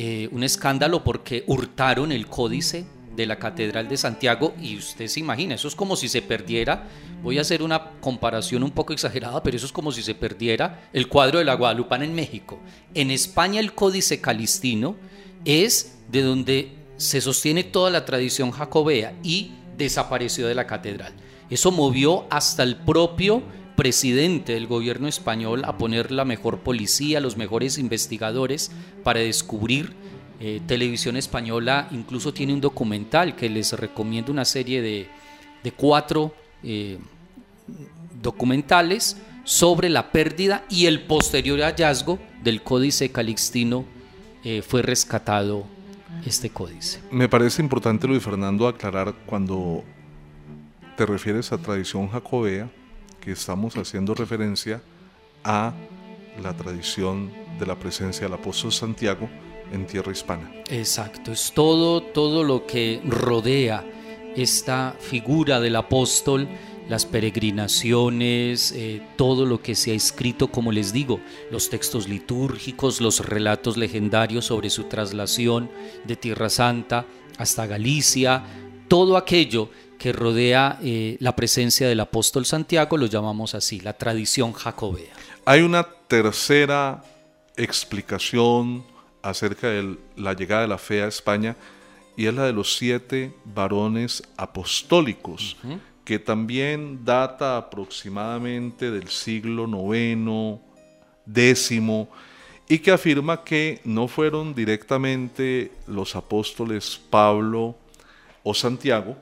[0.00, 5.18] eh, un escándalo porque hurtaron el códice de la Catedral de Santiago y usted se
[5.18, 6.86] imagina, eso es como si se perdiera,
[7.20, 10.88] voy a hacer una comparación un poco exagerada, pero eso es como si se perdiera
[10.92, 12.60] el cuadro de la Guadalupana en México.
[12.94, 14.94] En España el códice calistino
[15.44, 21.12] es de donde se sostiene toda la tradición jacobea y desapareció de la catedral.
[21.50, 23.42] Eso movió hasta el propio
[23.78, 28.72] presidente del gobierno español a poner la mejor policía, los mejores investigadores
[29.04, 29.92] para descubrir.
[30.40, 35.06] Eh, Televisión Española incluso tiene un documental que les recomiendo una serie de,
[35.76, 36.34] cuatro
[36.64, 36.98] eh,
[38.20, 43.84] documentales sobre la pérdida y el posterior hallazgo del códice calixtino
[44.42, 45.66] eh, fue rescatado
[46.26, 47.00] este códice.
[47.12, 49.84] Me parece importante, Luis Fernando, aclarar cuando
[50.96, 52.68] te refieres a tradición jacobea,
[53.20, 54.80] que estamos haciendo referencia
[55.44, 55.72] a
[56.42, 59.28] la tradición de la presencia del apóstol Santiago
[59.72, 60.50] en tierra hispana.
[60.70, 63.84] Exacto, es todo, todo lo que rodea
[64.36, 66.48] esta figura del apóstol
[66.88, 73.00] las peregrinaciones, eh, todo lo que se ha escrito, como les digo, los textos litúrgicos,
[73.00, 75.70] los relatos legendarios sobre su traslación
[76.04, 77.04] de Tierra Santa
[77.36, 78.42] hasta Galicia,
[78.88, 79.68] todo aquello
[79.98, 85.12] que rodea eh, la presencia del apóstol Santiago, lo llamamos así, la tradición jacobea.
[85.44, 87.02] Hay una tercera
[87.56, 88.84] explicación
[89.22, 91.56] acerca de la llegada de la fe a España
[92.16, 95.56] y es la de los siete varones apostólicos,
[96.04, 100.60] que también data aproximadamente del siglo IX,
[101.26, 102.08] décimo,
[102.68, 107.76] y que afirma que no fueron directamente los apóstoles Pablo
[108.42, 109.16] o Santiago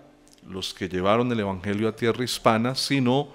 [0.48, 3.28] los que llevaron el Evangelio a tierra hispana, sino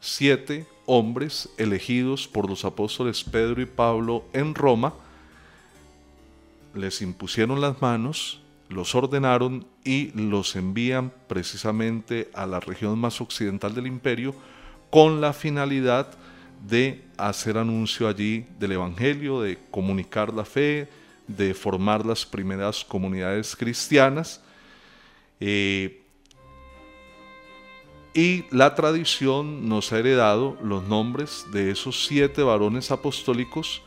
[0.00, 4.94] siete hombres elegidos por los apóstoles Pedro y Pablo en Roma,
[6.74, 13.74] les impusieron las manos, los ordenaron y los envían precisamente a la región más occidental
[13.74, 14.34] del imperio
[14.90, 16.08] con la finalidad
[16.66, 20.88] de hacer anuncio allí del Evangelio, de comunicar la fe,
[21.26, 24.40] de formar las primeras comunidades cristianas.
[25.40, 26.05] Eh,
[28.16, 33.82] y la tradición nos ha heredado los nombres de esos siete varones apostólicos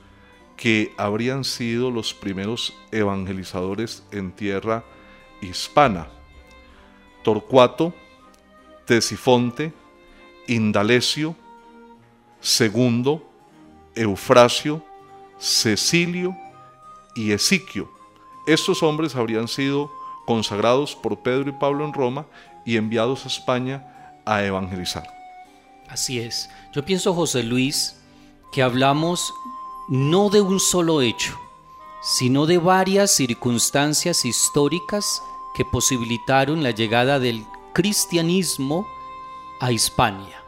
[0.55, 4.84] que habrían sido los primeros evangelizadores en tierra
[5.41, 6.09] hispana.
[7.23, 7.91] Torcuato,
[8.86, 9.73] Tesifonte,
[10.47, 11.36] Indalecio,
[12.39, 13.27] Segundo,
[13.95, 14.86] Eufrasio,
[15.39, 16.38] Cecilio
[17.15, 17.91] y Esiquio.
[18.45, 19.91] Estos hombres habrían sido
[20.27, 22.27] consagrados por Pedro y Pablo en Roma
[22.63, 23.95] y enviados a España
[24.30, 25.07] a evangelizar.
[25.88, 26.49] Así es.
[26.73, 27.99] Yo pienso, José Luis,
[28.51, 29.34] que hablamos
[29.89, 31.39] no de un solo hecho,
[32.01, 35.23] sino de varias circunstancias históricas
[35.55, 38.88] que posibilitaron la llegada del cristianismo
[39.59, 40.43] a Hispania.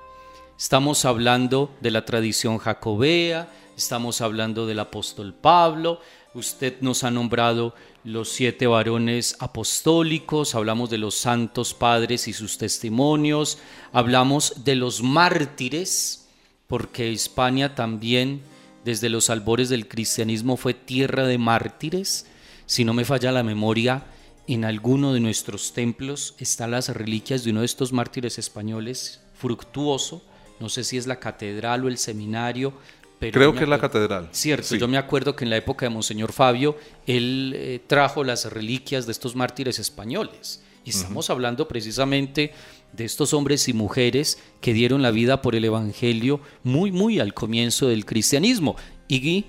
[0.58, 6.00] Estamos hablando de la tradición jacobea, estamos hablando del apóstol Pablo,
[6.36, 7.74] usted nos ha nombrado
[8.04, 13.60] los siete varones apostólicos, hablamos de los santos padres y sus testimonios,
[13.94, 16.28] hablamos de los mártires,
[16.68, 18.42] porque Hispania también
[18.84, 22.26] desde los albores del cristianismo fue tierra de mártires.
[22.66, 24.06] Si no me falla la memoria,
[24.48, 30.24] en alguno de nuestros templos están las reliquias de uno de estos mártires españoles, fructuoso.
[30.60, 32.74] No sé si es la catedral o el seminario.
[33.22, 34.30] Pero Creo que es la catedral.
[34.32, 38.52] Cierto, yo me acuerdo que en la época de Monseñor Fabio, él eh, trajo las
[38.52, 40.64] reliquias de estos mártires españoles.
[40.84, 42.52] Y estamos hablando precisamente
[42.92, 47.36] de estos hombres y mujeres que dieron la vida por el Evangelio muy, muy al
[47.36, 48.76] comienzo del cristianismo.
[49.08, 49.46] Y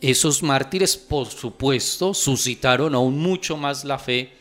[0.00, 4.34] esos mártires, por supuesto, suscitaron aún mucho más la fe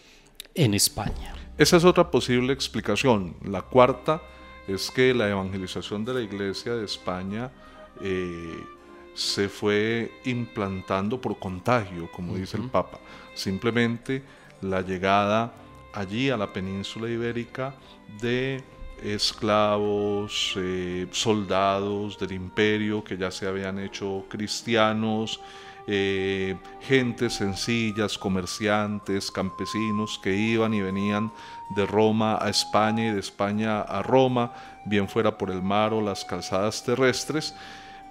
[0.54, 1.34] en España.
[1.58, 3.36] Esa es otra posible explicación.
[3.44, 4.22] La cuarta
[4.68, 7.52] es que la evangelización de la iglesia de España
[8.02, 8.64] eh,
[9.16, 13.00] se fue implantando por contagio, como dice el Papa.
[13.34, 14.22] Simplemente
[14.62, 15.54] la llegada
[15.94, 17.74] allí a la península ibérica
[18.22, 18.62] de
[19.02, 25.40] esclavos, eh, soldados del imperio que ya se habían hecho cristianos,
[25.88, 31.32] eh, gentes sencillas, comerciantes, campesinos que iban y venían
[31.76, 34.52] de Roma a España y de España a Roma,
[34.86, 37.54] bien fuera por el mar o las calzadas terrestres,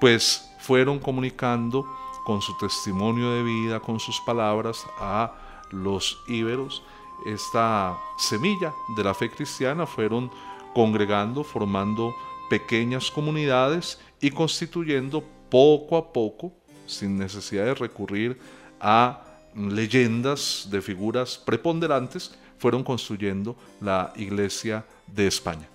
[0.01, 1.87] pues fueron comunicando
[2.25, 5.33] con su testimonio de vida, con sus palabras a
[5.71, 6.83] los íberos
[7.25, 10.31] esta semilla de la fe cristiana fueron
[10.75, 12.15] congregando, formando
[12.51, 16.53] pequeñas comunidades y constituyendo poco a poco,
[16.87, 18.39] sin necesidad de recurrir
[18.81, 19.23] a
[19.57, 25.69] leyendas de figuras preponderantes, fueron construyendo la iglesia de España.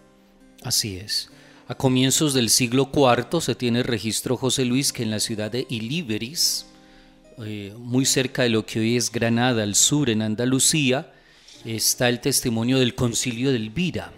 [0.63, 1.31] Así es.
[1.69, 5.67] A comienzos del siglo IV se tiene registro José Luis que en la ciudad de
[5.69, 6.65] Ilíberis,
[7.45, 11.13] eh, muy cerca de lo que hoy es Granada, al sur en Andalucía,
[11.63, 14.11] está el testimonio del concilio de Elvira.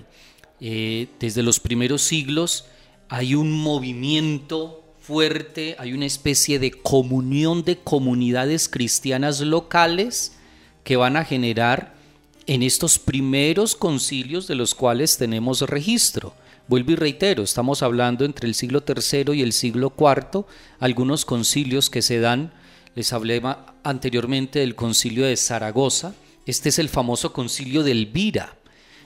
[0.61, 2.67] Eh, desde los primeros siglos
[3.09, 10.37] hay un movimiento fuerte, hay una especie de comunión de comunidades cristianas locales
[10.85, 11.95] que van a generar
[12.47, 16.33] en estos primeros concilios de los cuales tenemos registro.
[16.71, 20.45] Vuelvo y reitero, estamos hablando entre el siglo III y el siglo IV,
[20.79, 22.53] algunos concilios que se dan,
[22.95, 23.41] les hablé
[23.83, 26.13] anteriormente del concilio de Zaragoza,
[26.45, 28.55] este es el famoso concilio de Elvira.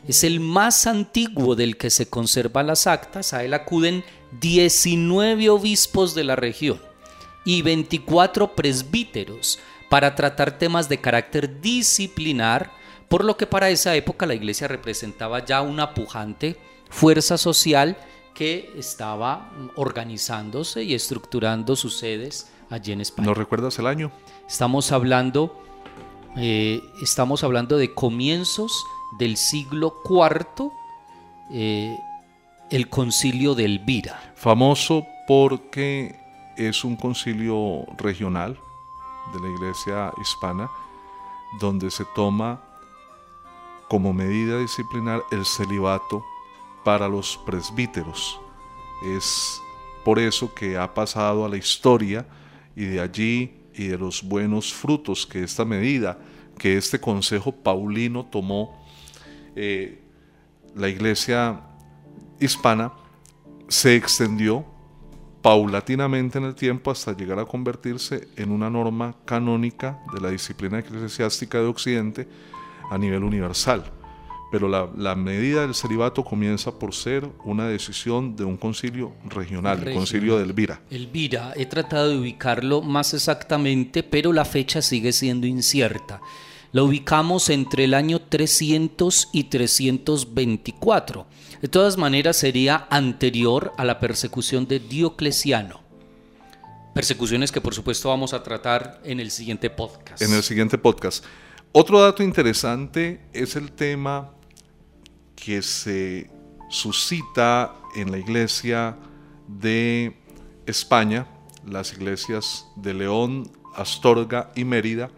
[0.08, 3.34] Es el más antiguo del que se conservan las actas.
[3.34, 4.04] A él acuden
[4.40, 6.80] 19 obispos de la región
[7.46, 9.58] y 24 presbíteros
[9.90, 12.70] para tratar temas de carácter disciplinar,
[13.10, 16.58] por lo que para esa época la iglesia representaba ya una pujante
[16.96, 17.98] fuerza social
[18.34, 23.28] que estaba organizándose y estructurando sus sedes allí en España.
[23.28, 24.14] ¿No recuerdas el año?
[24.48, 25.62] Estamos hablando,
[26.38, 28.86] eh, estamos hablando de comienzos
[29.20, 30.72] del siglo IV,
[31.52, 31.98] eh,
[32.72, 34.34] el concilio de Elvira.
[34.36, 36.16] Famoso porque
[36.56, 38.58] es un concilio regional
[39.34, 40.70] de la iglesia hispana
[41.60, 42.62] donde se toma
[43.90, 46.24] como medida disciplinar el celibato
[46.86, 48.40] para los presbíteros.
[49.04, 49.60] Es
[50.06, 52.26] por eso que ha pasado a la historia
[52.76, 56.20] y de allí y de los buenos frutos que esta medida,
[56.60, 58.86] que este consejo paulino tomó
[59.56, 60.00] eh,
[60.76, 61.60] la iglesia
[62.40, 62.94] hispana,
[63.68, 64.64] se extendió
[65.42, 70.80] paulatinamente en el tiempo hasta llegar a convertirse en una norma canónica de la disciplina
[70.80, 72.28] eclesiástica de Occidente
[72.92, 73.92] a nivel universal.
[74.52, 79.94] Pero la, medida del celibato comienza por ser una decisión de un concilio regional, el
[79.94, 80.82] concilio de Elvira.
[80.90, 86.22] Elvira, he tratado de ubicarlo más exactamente, pero la fecha sigue siendo incierta.
[86.72, 91.26] Lo ubicamos entre el año 300 y 324.
[91.62, 95.82] De todas maneras, sería anterior a la persecución de Diocleciano.
[96.94, 100.22] Persecuciones que por supuesto vamos a tratar en el siguiente podcast.
[100.22, 101.26] En el siguiente podcast.
[101.72, 104.35] Otro dato interesante es el tema
[105.36, 106.30] que se
[106.70, 108.98] suscita en la iglesia
[109.48, 110.18] de
[110.66, 111.28] España,
[111.66, 115.10] las iglesias de León, Astorga y Mérida,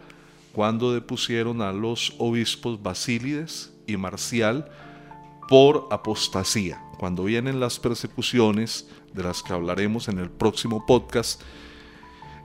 [0.52, 4.70] cuando depusieron a los obispos Basílides y Marcial
[5.48, 6.82] por apostasía.
[6.98, 11.40] Cuando vienen las persecuciones, de las que hablaremos en el próximo podcast,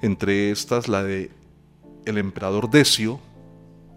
[0.02, 1.32] entre estas la de
[2.06, 3.20] el emperador Decio,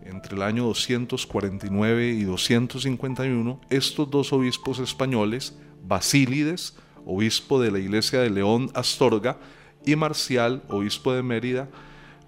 [0.09, 8.21] entre el año 249 y 251, estos dos obispos españoles, Basílides, obispo de la iglesia
[8.21, 9.39] de León Astorga,
[9.85, 11.69] y Marcial, obispo de Mérida,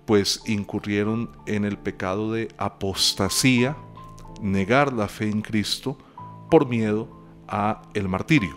[0.06, 3.76] pues incurrieron en el pecado de apostasía,
[4.40, 5.98] negar la fe en Cristo
[6.50, 7.08] por miedo
[7.48, 8.56] a el martirio.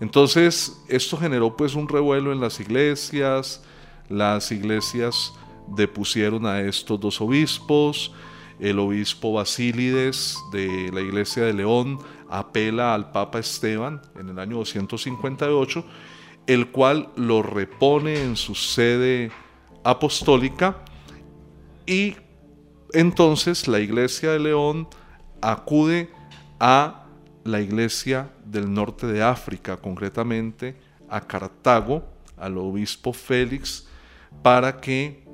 [0.00, 3.62] Entonces, esto generó pues un revuelo en las iglesias,
[4.08, 5.32] las iglesias
[5.66, 8.12] depusieron a estos dos obispos,
[8.58, 11.98] el obispo Basílides de la iglesia de León
[12.28, 15.84] apela al Papa Esteban en el año 258,
[16.46, 19.30] el cual lo repone en su sede
[19.84, 20.78] apostólica
[21.86, 22.16] y
[22.92, 24.88] entonces la iglesia de León
[25.40, 26.10] acude
[26.58, 27.06] a
[27.44, 30.76] la iglesia del norte de África, concretamente
[31.08, 32.04] a Cartago,
[32.36, 33.86] al obispo Félix,
[34.42, 35.25] para que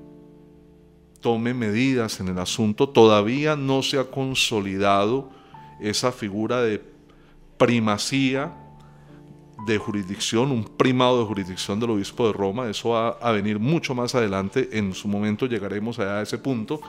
[1.23, 2.91] tome medidas en el asunto.
[2.91, 5.31] Todavía no se ha consolidado
[5.81, 6.85] esa figura de
[7.57, 8.53] primacía
[9.67, 12.69] de jurisdicción, un primado de jurisdicción del obispo de Roma.
[12.69, 14.69] Eso va a venir mucho más adelante.
[14.73, 16.81] En su momento llegaremos a ese punto.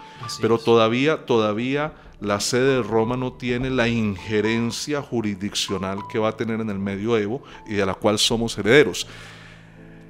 [0.42, 6.38] pero todavía, todavía la sede de Roma no tiene la injerencia jurisdiccional que va a
[6.38, 9.08] tener en el medioevo y de la cual somos herederos.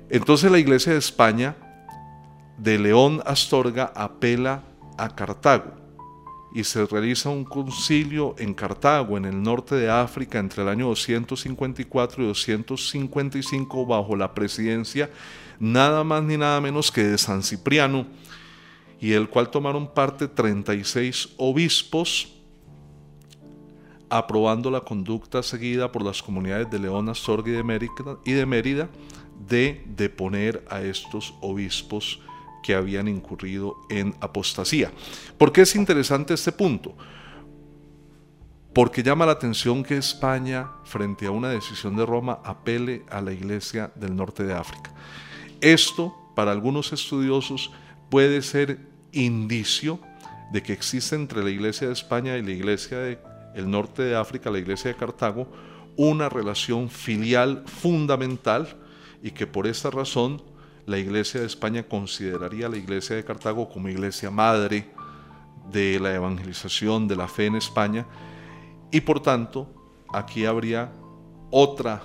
[0.09, 1.55] Entonces la Iglesia de España,
[2.57, 4.63] de León Astorga, apela
[4.97, 5.83] a Cartago
[6.53, 10.85] y se realiza un concilio en Cartago, en el norte de África, entre el año
[10.85, 15.09] 254 y 255, bajo la presidencia
[15.59, 18.05] nada más ni nada menos que de San Cipriano,
[18.99, 22.31] y el cual tomaron parte 36 obispos,
[24.09, 28.45] aprobando la conducta seguida por las comunidades de León, Astorga y de Mérida, y de,
[28.45, 28.89] Mérida
[29.47, 32.21] de deponer a estos obispos
[32.63, 34.91] que habían incurrido en apostasía.
[35.37, 36.95] ¿Por qué es interesante este punto?
[38.73, 43.31] Porque llama la atención que España, frente a una decisión de Roma, apele a la
[43.31, 44.91] Iglesia del norte de África.
[45.61, 47.71] Esto, para algunos estudiosos,
[48.09, 48.79] puede ser
[49.11, 49.99] indicio
[50.51, 54.49] de que existe entre la Iglesia de España y la Iglesia del norte de África,
[54.49, 55.47] la Iglesia de Cartago,
[55.95, 58.75] una relación filial fundamental
[59.21, 60.41] y que por esta razón
[60.85, 64.89] la Iglesia de España consideraría a la Iglesia de Cartago como iglesia madre
[65.71, 68.05] de la evangelización de la fe en España
[68.91, 69.67] y por tanto
[70.13, 70.91] aquí habría
[71.49, 72.03] otra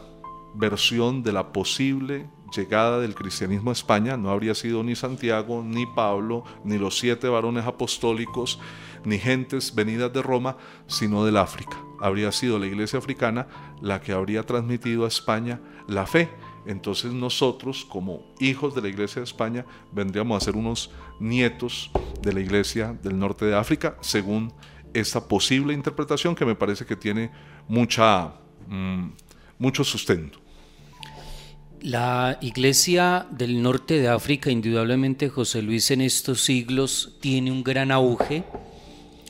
[0.55, 4.17] versión de la posible llegada del cristianismo a España.
[4.17, 8.59] No habría sido ni Santiago, ni Pablo, ni los siete varones apostólicos,
[9.05, 10.57] ni gentes venidas de Roma,
[10.87, 11.77] sino del África.
[12.01, 13.49] Habría sido la iglesia africana
[13.81, 16.29] la que habría transmitido a España la fe
[16.69, 21.91] entonces nosotros como hijos de la Iglesia de España vendríamos a ser unos nietos
[22.21, 24.53] de la Iglesia del norte de África, según
[24.93, 27.31] esta posible interpretación que me parece que tiene
[27.69, 28.35] mucha,
[28.69, 29.09] mm,
[29.59, 30.39] mucho sustento.
[31.81, 37.93] La iglesia del norte de África, indudablemente José Luis en estos siglos tiene un gran
[37.93, 38.45] auge.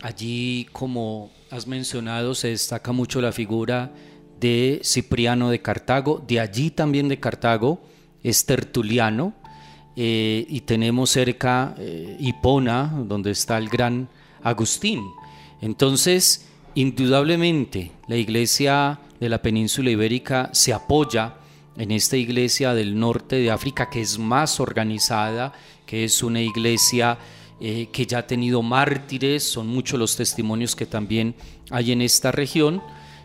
[0.02, 3.92] Allí, como has mencionado, se destaca mucho la figura
[4.40, 7.80] de Cipriano de Cartago, de allí también de Cartago
[8.22, 9.34] es Tertuliano,
[9.96, 14.08] eh, y tenemos cerca eh, Hipona, donde está el gran
[14.42, 15.02] Agustín.
[15.60, 21.34] Entonces, indudablemente, la iglesia de la península ibérica se apoya
[21.76, 25.52] en esta iglesia del norte de África, que es más organizada,
[25.86, 27.18] que es una iglesia
[27.60, 31.34] eh, que ya ha tenido mártires, son muchos los testimonios que también
[31.70, 32.82] hay en esta región,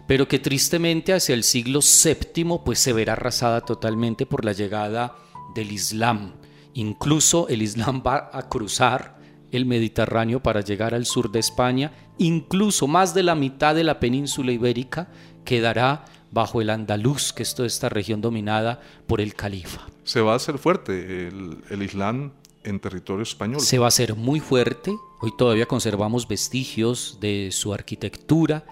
[0.08, 5.16] pero que tristemente hacia el siglo VII pues se verá arrasada totalmente por la llegada
[5.56, 6.34] del Islam.
[6.74, 9.18] Incluso el Islam va a cruzar
[9.52, 14.00] el Mediterráneo para llegar al sur de España, incluso más de la mitad de la
[14.00, 15.10] península ibérica
[15.46, 19.88] quedará bajo el andaluz, que es toda esta región dominada por el califa.
[20.04, 22.32] Se va a hacer fuerte el, Islam
[22.64, 23.62] en territorio español.
[23.62, 24.98] Se va a hacer muy fuerte.
[25.22, 28.66] Hoy todavía conservamos vestigios de su arquitectura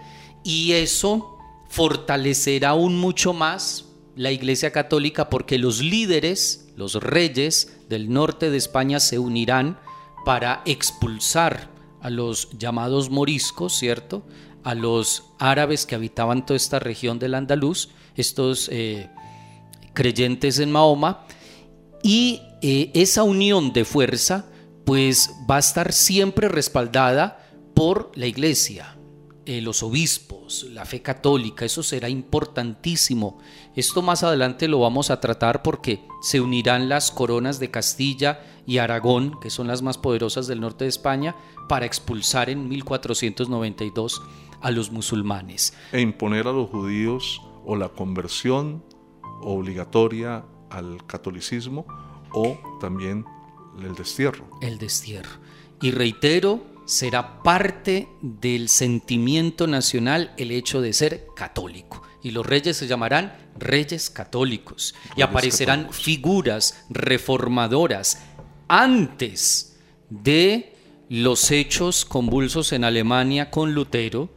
[0.44, 1.38] y eso
[1.70, 3.86] fortalecerá aún mucho más
[4.16, 9.80] la Iglesia Católica porque los líderes, los reyes del norte de España se unirán
[10.26, 11.70] para expulsar
[12.02, 14.24] a los llamados moriscos, ¿cierto?
[14.64, 19.10] a los árabes que habitaban toda esta región del Andaluz, estos eh,
[19.94, 21.26] creyentes en Mahoma,
[22.04, 24.46] y eh, esa unión de fuerza
[24.86, 28.91] pues va a estar siempre respaldada por la iglesia,
[29.46, 33.40] eh, los obispos, la fe católica, eso será importantísimo.
[33.76, 38.78] Esto más adelante lo vamos a tratar porque se unirán las coronas de Castilla y
[38.78, 41.36] Aragón, que son las más poderosas del norte de España,
[41.68, 44.22] para expulsar en 1492
[44.62, 45.74] a los musulmanes.
[45.92, 48.84] E imponer a los judíos o la conversión
[49.42, 51.86] obligatoria al catolicismo
[52.34, 53.26] o también
[53.82, 54.48] el destierro.
[54.62, 55.32] El destierro.
[55.82, 56.62] Y reitero,
[56.92, 62.04] será parte del sentimiento nacional el hecho de ser católico.
[62.22, 64.94] Y los reyes se llamarán reyes católicos.
[65.16, 68.22] y aparecerán figuras reformadoras
[68.68, 69.78] antes
[70.10, 70.76] de
[71.08, 74.30] los hechos convulsos en Alemania con Lutero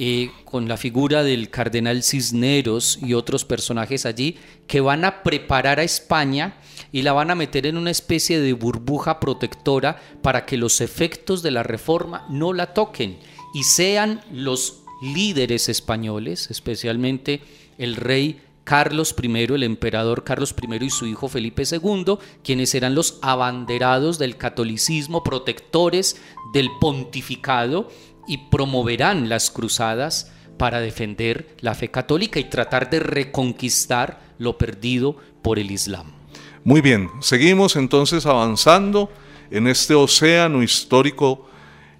[0.00, 4.38] eh, con la figura del cardenal Cisneros y otros personajes allí,
[4.68, 6.54] que van a preparar a España
[6.92, 11.42] y la van a meter en una especie de burbuja protectora para que los efectos
[11.42, 13.18] de la reforma no la toquen
[13.54, 17.40] y sean los líderes españoles, especialmente
[17.78, 22.94] el rey Carlos I, el emperador Carlos I y su hijo Felipe II, quienes eran
[22.94, 26.20] los abanderados del catolicismo, protectores
[26.52, 27.88] del pontificado
[28.26, 35.16] y promoverán las cruzadas para defender la fe católica y tratar de reconquistar lo perdido
[35.40, 36.17] por el Islam.
[36.64, 39.10] Muy bien, seguimos entonces avanzando
[39.50, 41.48] en este océano histórico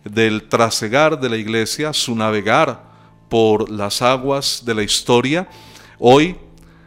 [0.04, 2.82] del trasegar de la iglesia, su navegar
[3.28, 5.48] por las aguas de la historia.
[6.00, 6.36] Hoy,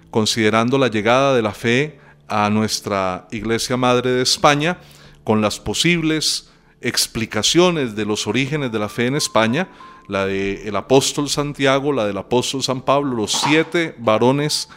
[0.09, 4.77] considerando la llegada de la fe a nuestra iglesia madre de España,
[5.23, 6.49] con las posibles
[6.81, 9.69] explicaciones de los orígenes de la fe en España,
[10.09, 14.67] la del apóstol Santiago, la del apóstol San Pablo, los siete varones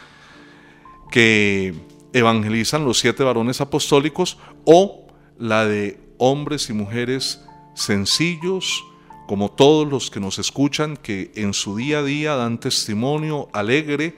[1.11, 1.73] que
[2.15, 5.07] evangelizan, los siete varones apostólicos, o
[5.37, 7.43] la de hombres y mujeres
[7.75, 8.85] sencillos,
[9.27, 14.15] como todos los que nos escuchan, que en su día a día dan testimonio alegre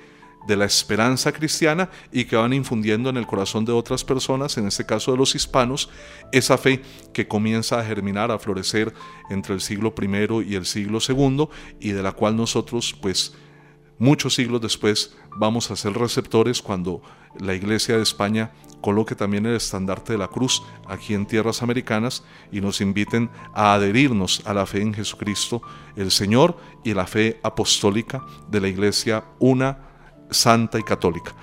[0.47, 4.67] de la esperanza cristiana y que van infundiendo en el corazón de otras personas, en
[4.67, 5.89] este caso de los hispanos,
[6.31, 6.83] esa fe
[7.13, 8.93] que comienza a germinar, a florecer
[9.31, 13.33] entre el siglo I y el siglo II y de la cual nosotros pues
[13.99, 17.01] muchos siglos después vamos a ser receptores cuando
[17.39, 22.23] la Iglesia de España coloque también el estandarte de la cruz aquí en tierras americanas
[22.51, 25.61] y nos inviten a adherirnos a la fe en Jesucristo
[25.95, 29.79] el Señor y la fe apostólica de la Iglesia una
[30.29, 31.33] santa y católica.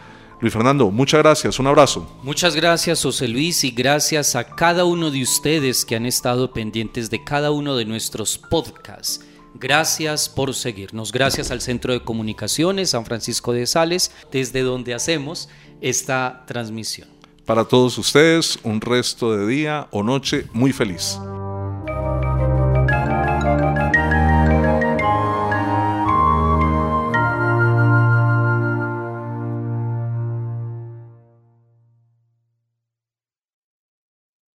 [0.41, 2.19] Luis Fernando, muchas gracias, un abrazo.
[2.23, 7.09] Muchas gracias, José Luis, y gracias a cada uno de ustedes que han estado pendientes
[7.09, 9.25] de cada uno de nuestros podcasts.
[9.55, 11.13] Gracias por seguirnos.
[11.13, 15.49] Gracias al Centro de Comunicaciones San Francisco de Sales, desde donde hacemos
[15.81, 17.09] esta transmisión.
[17.47, 21.19] Para todos ustedes, un resto de día o noche muy feliz.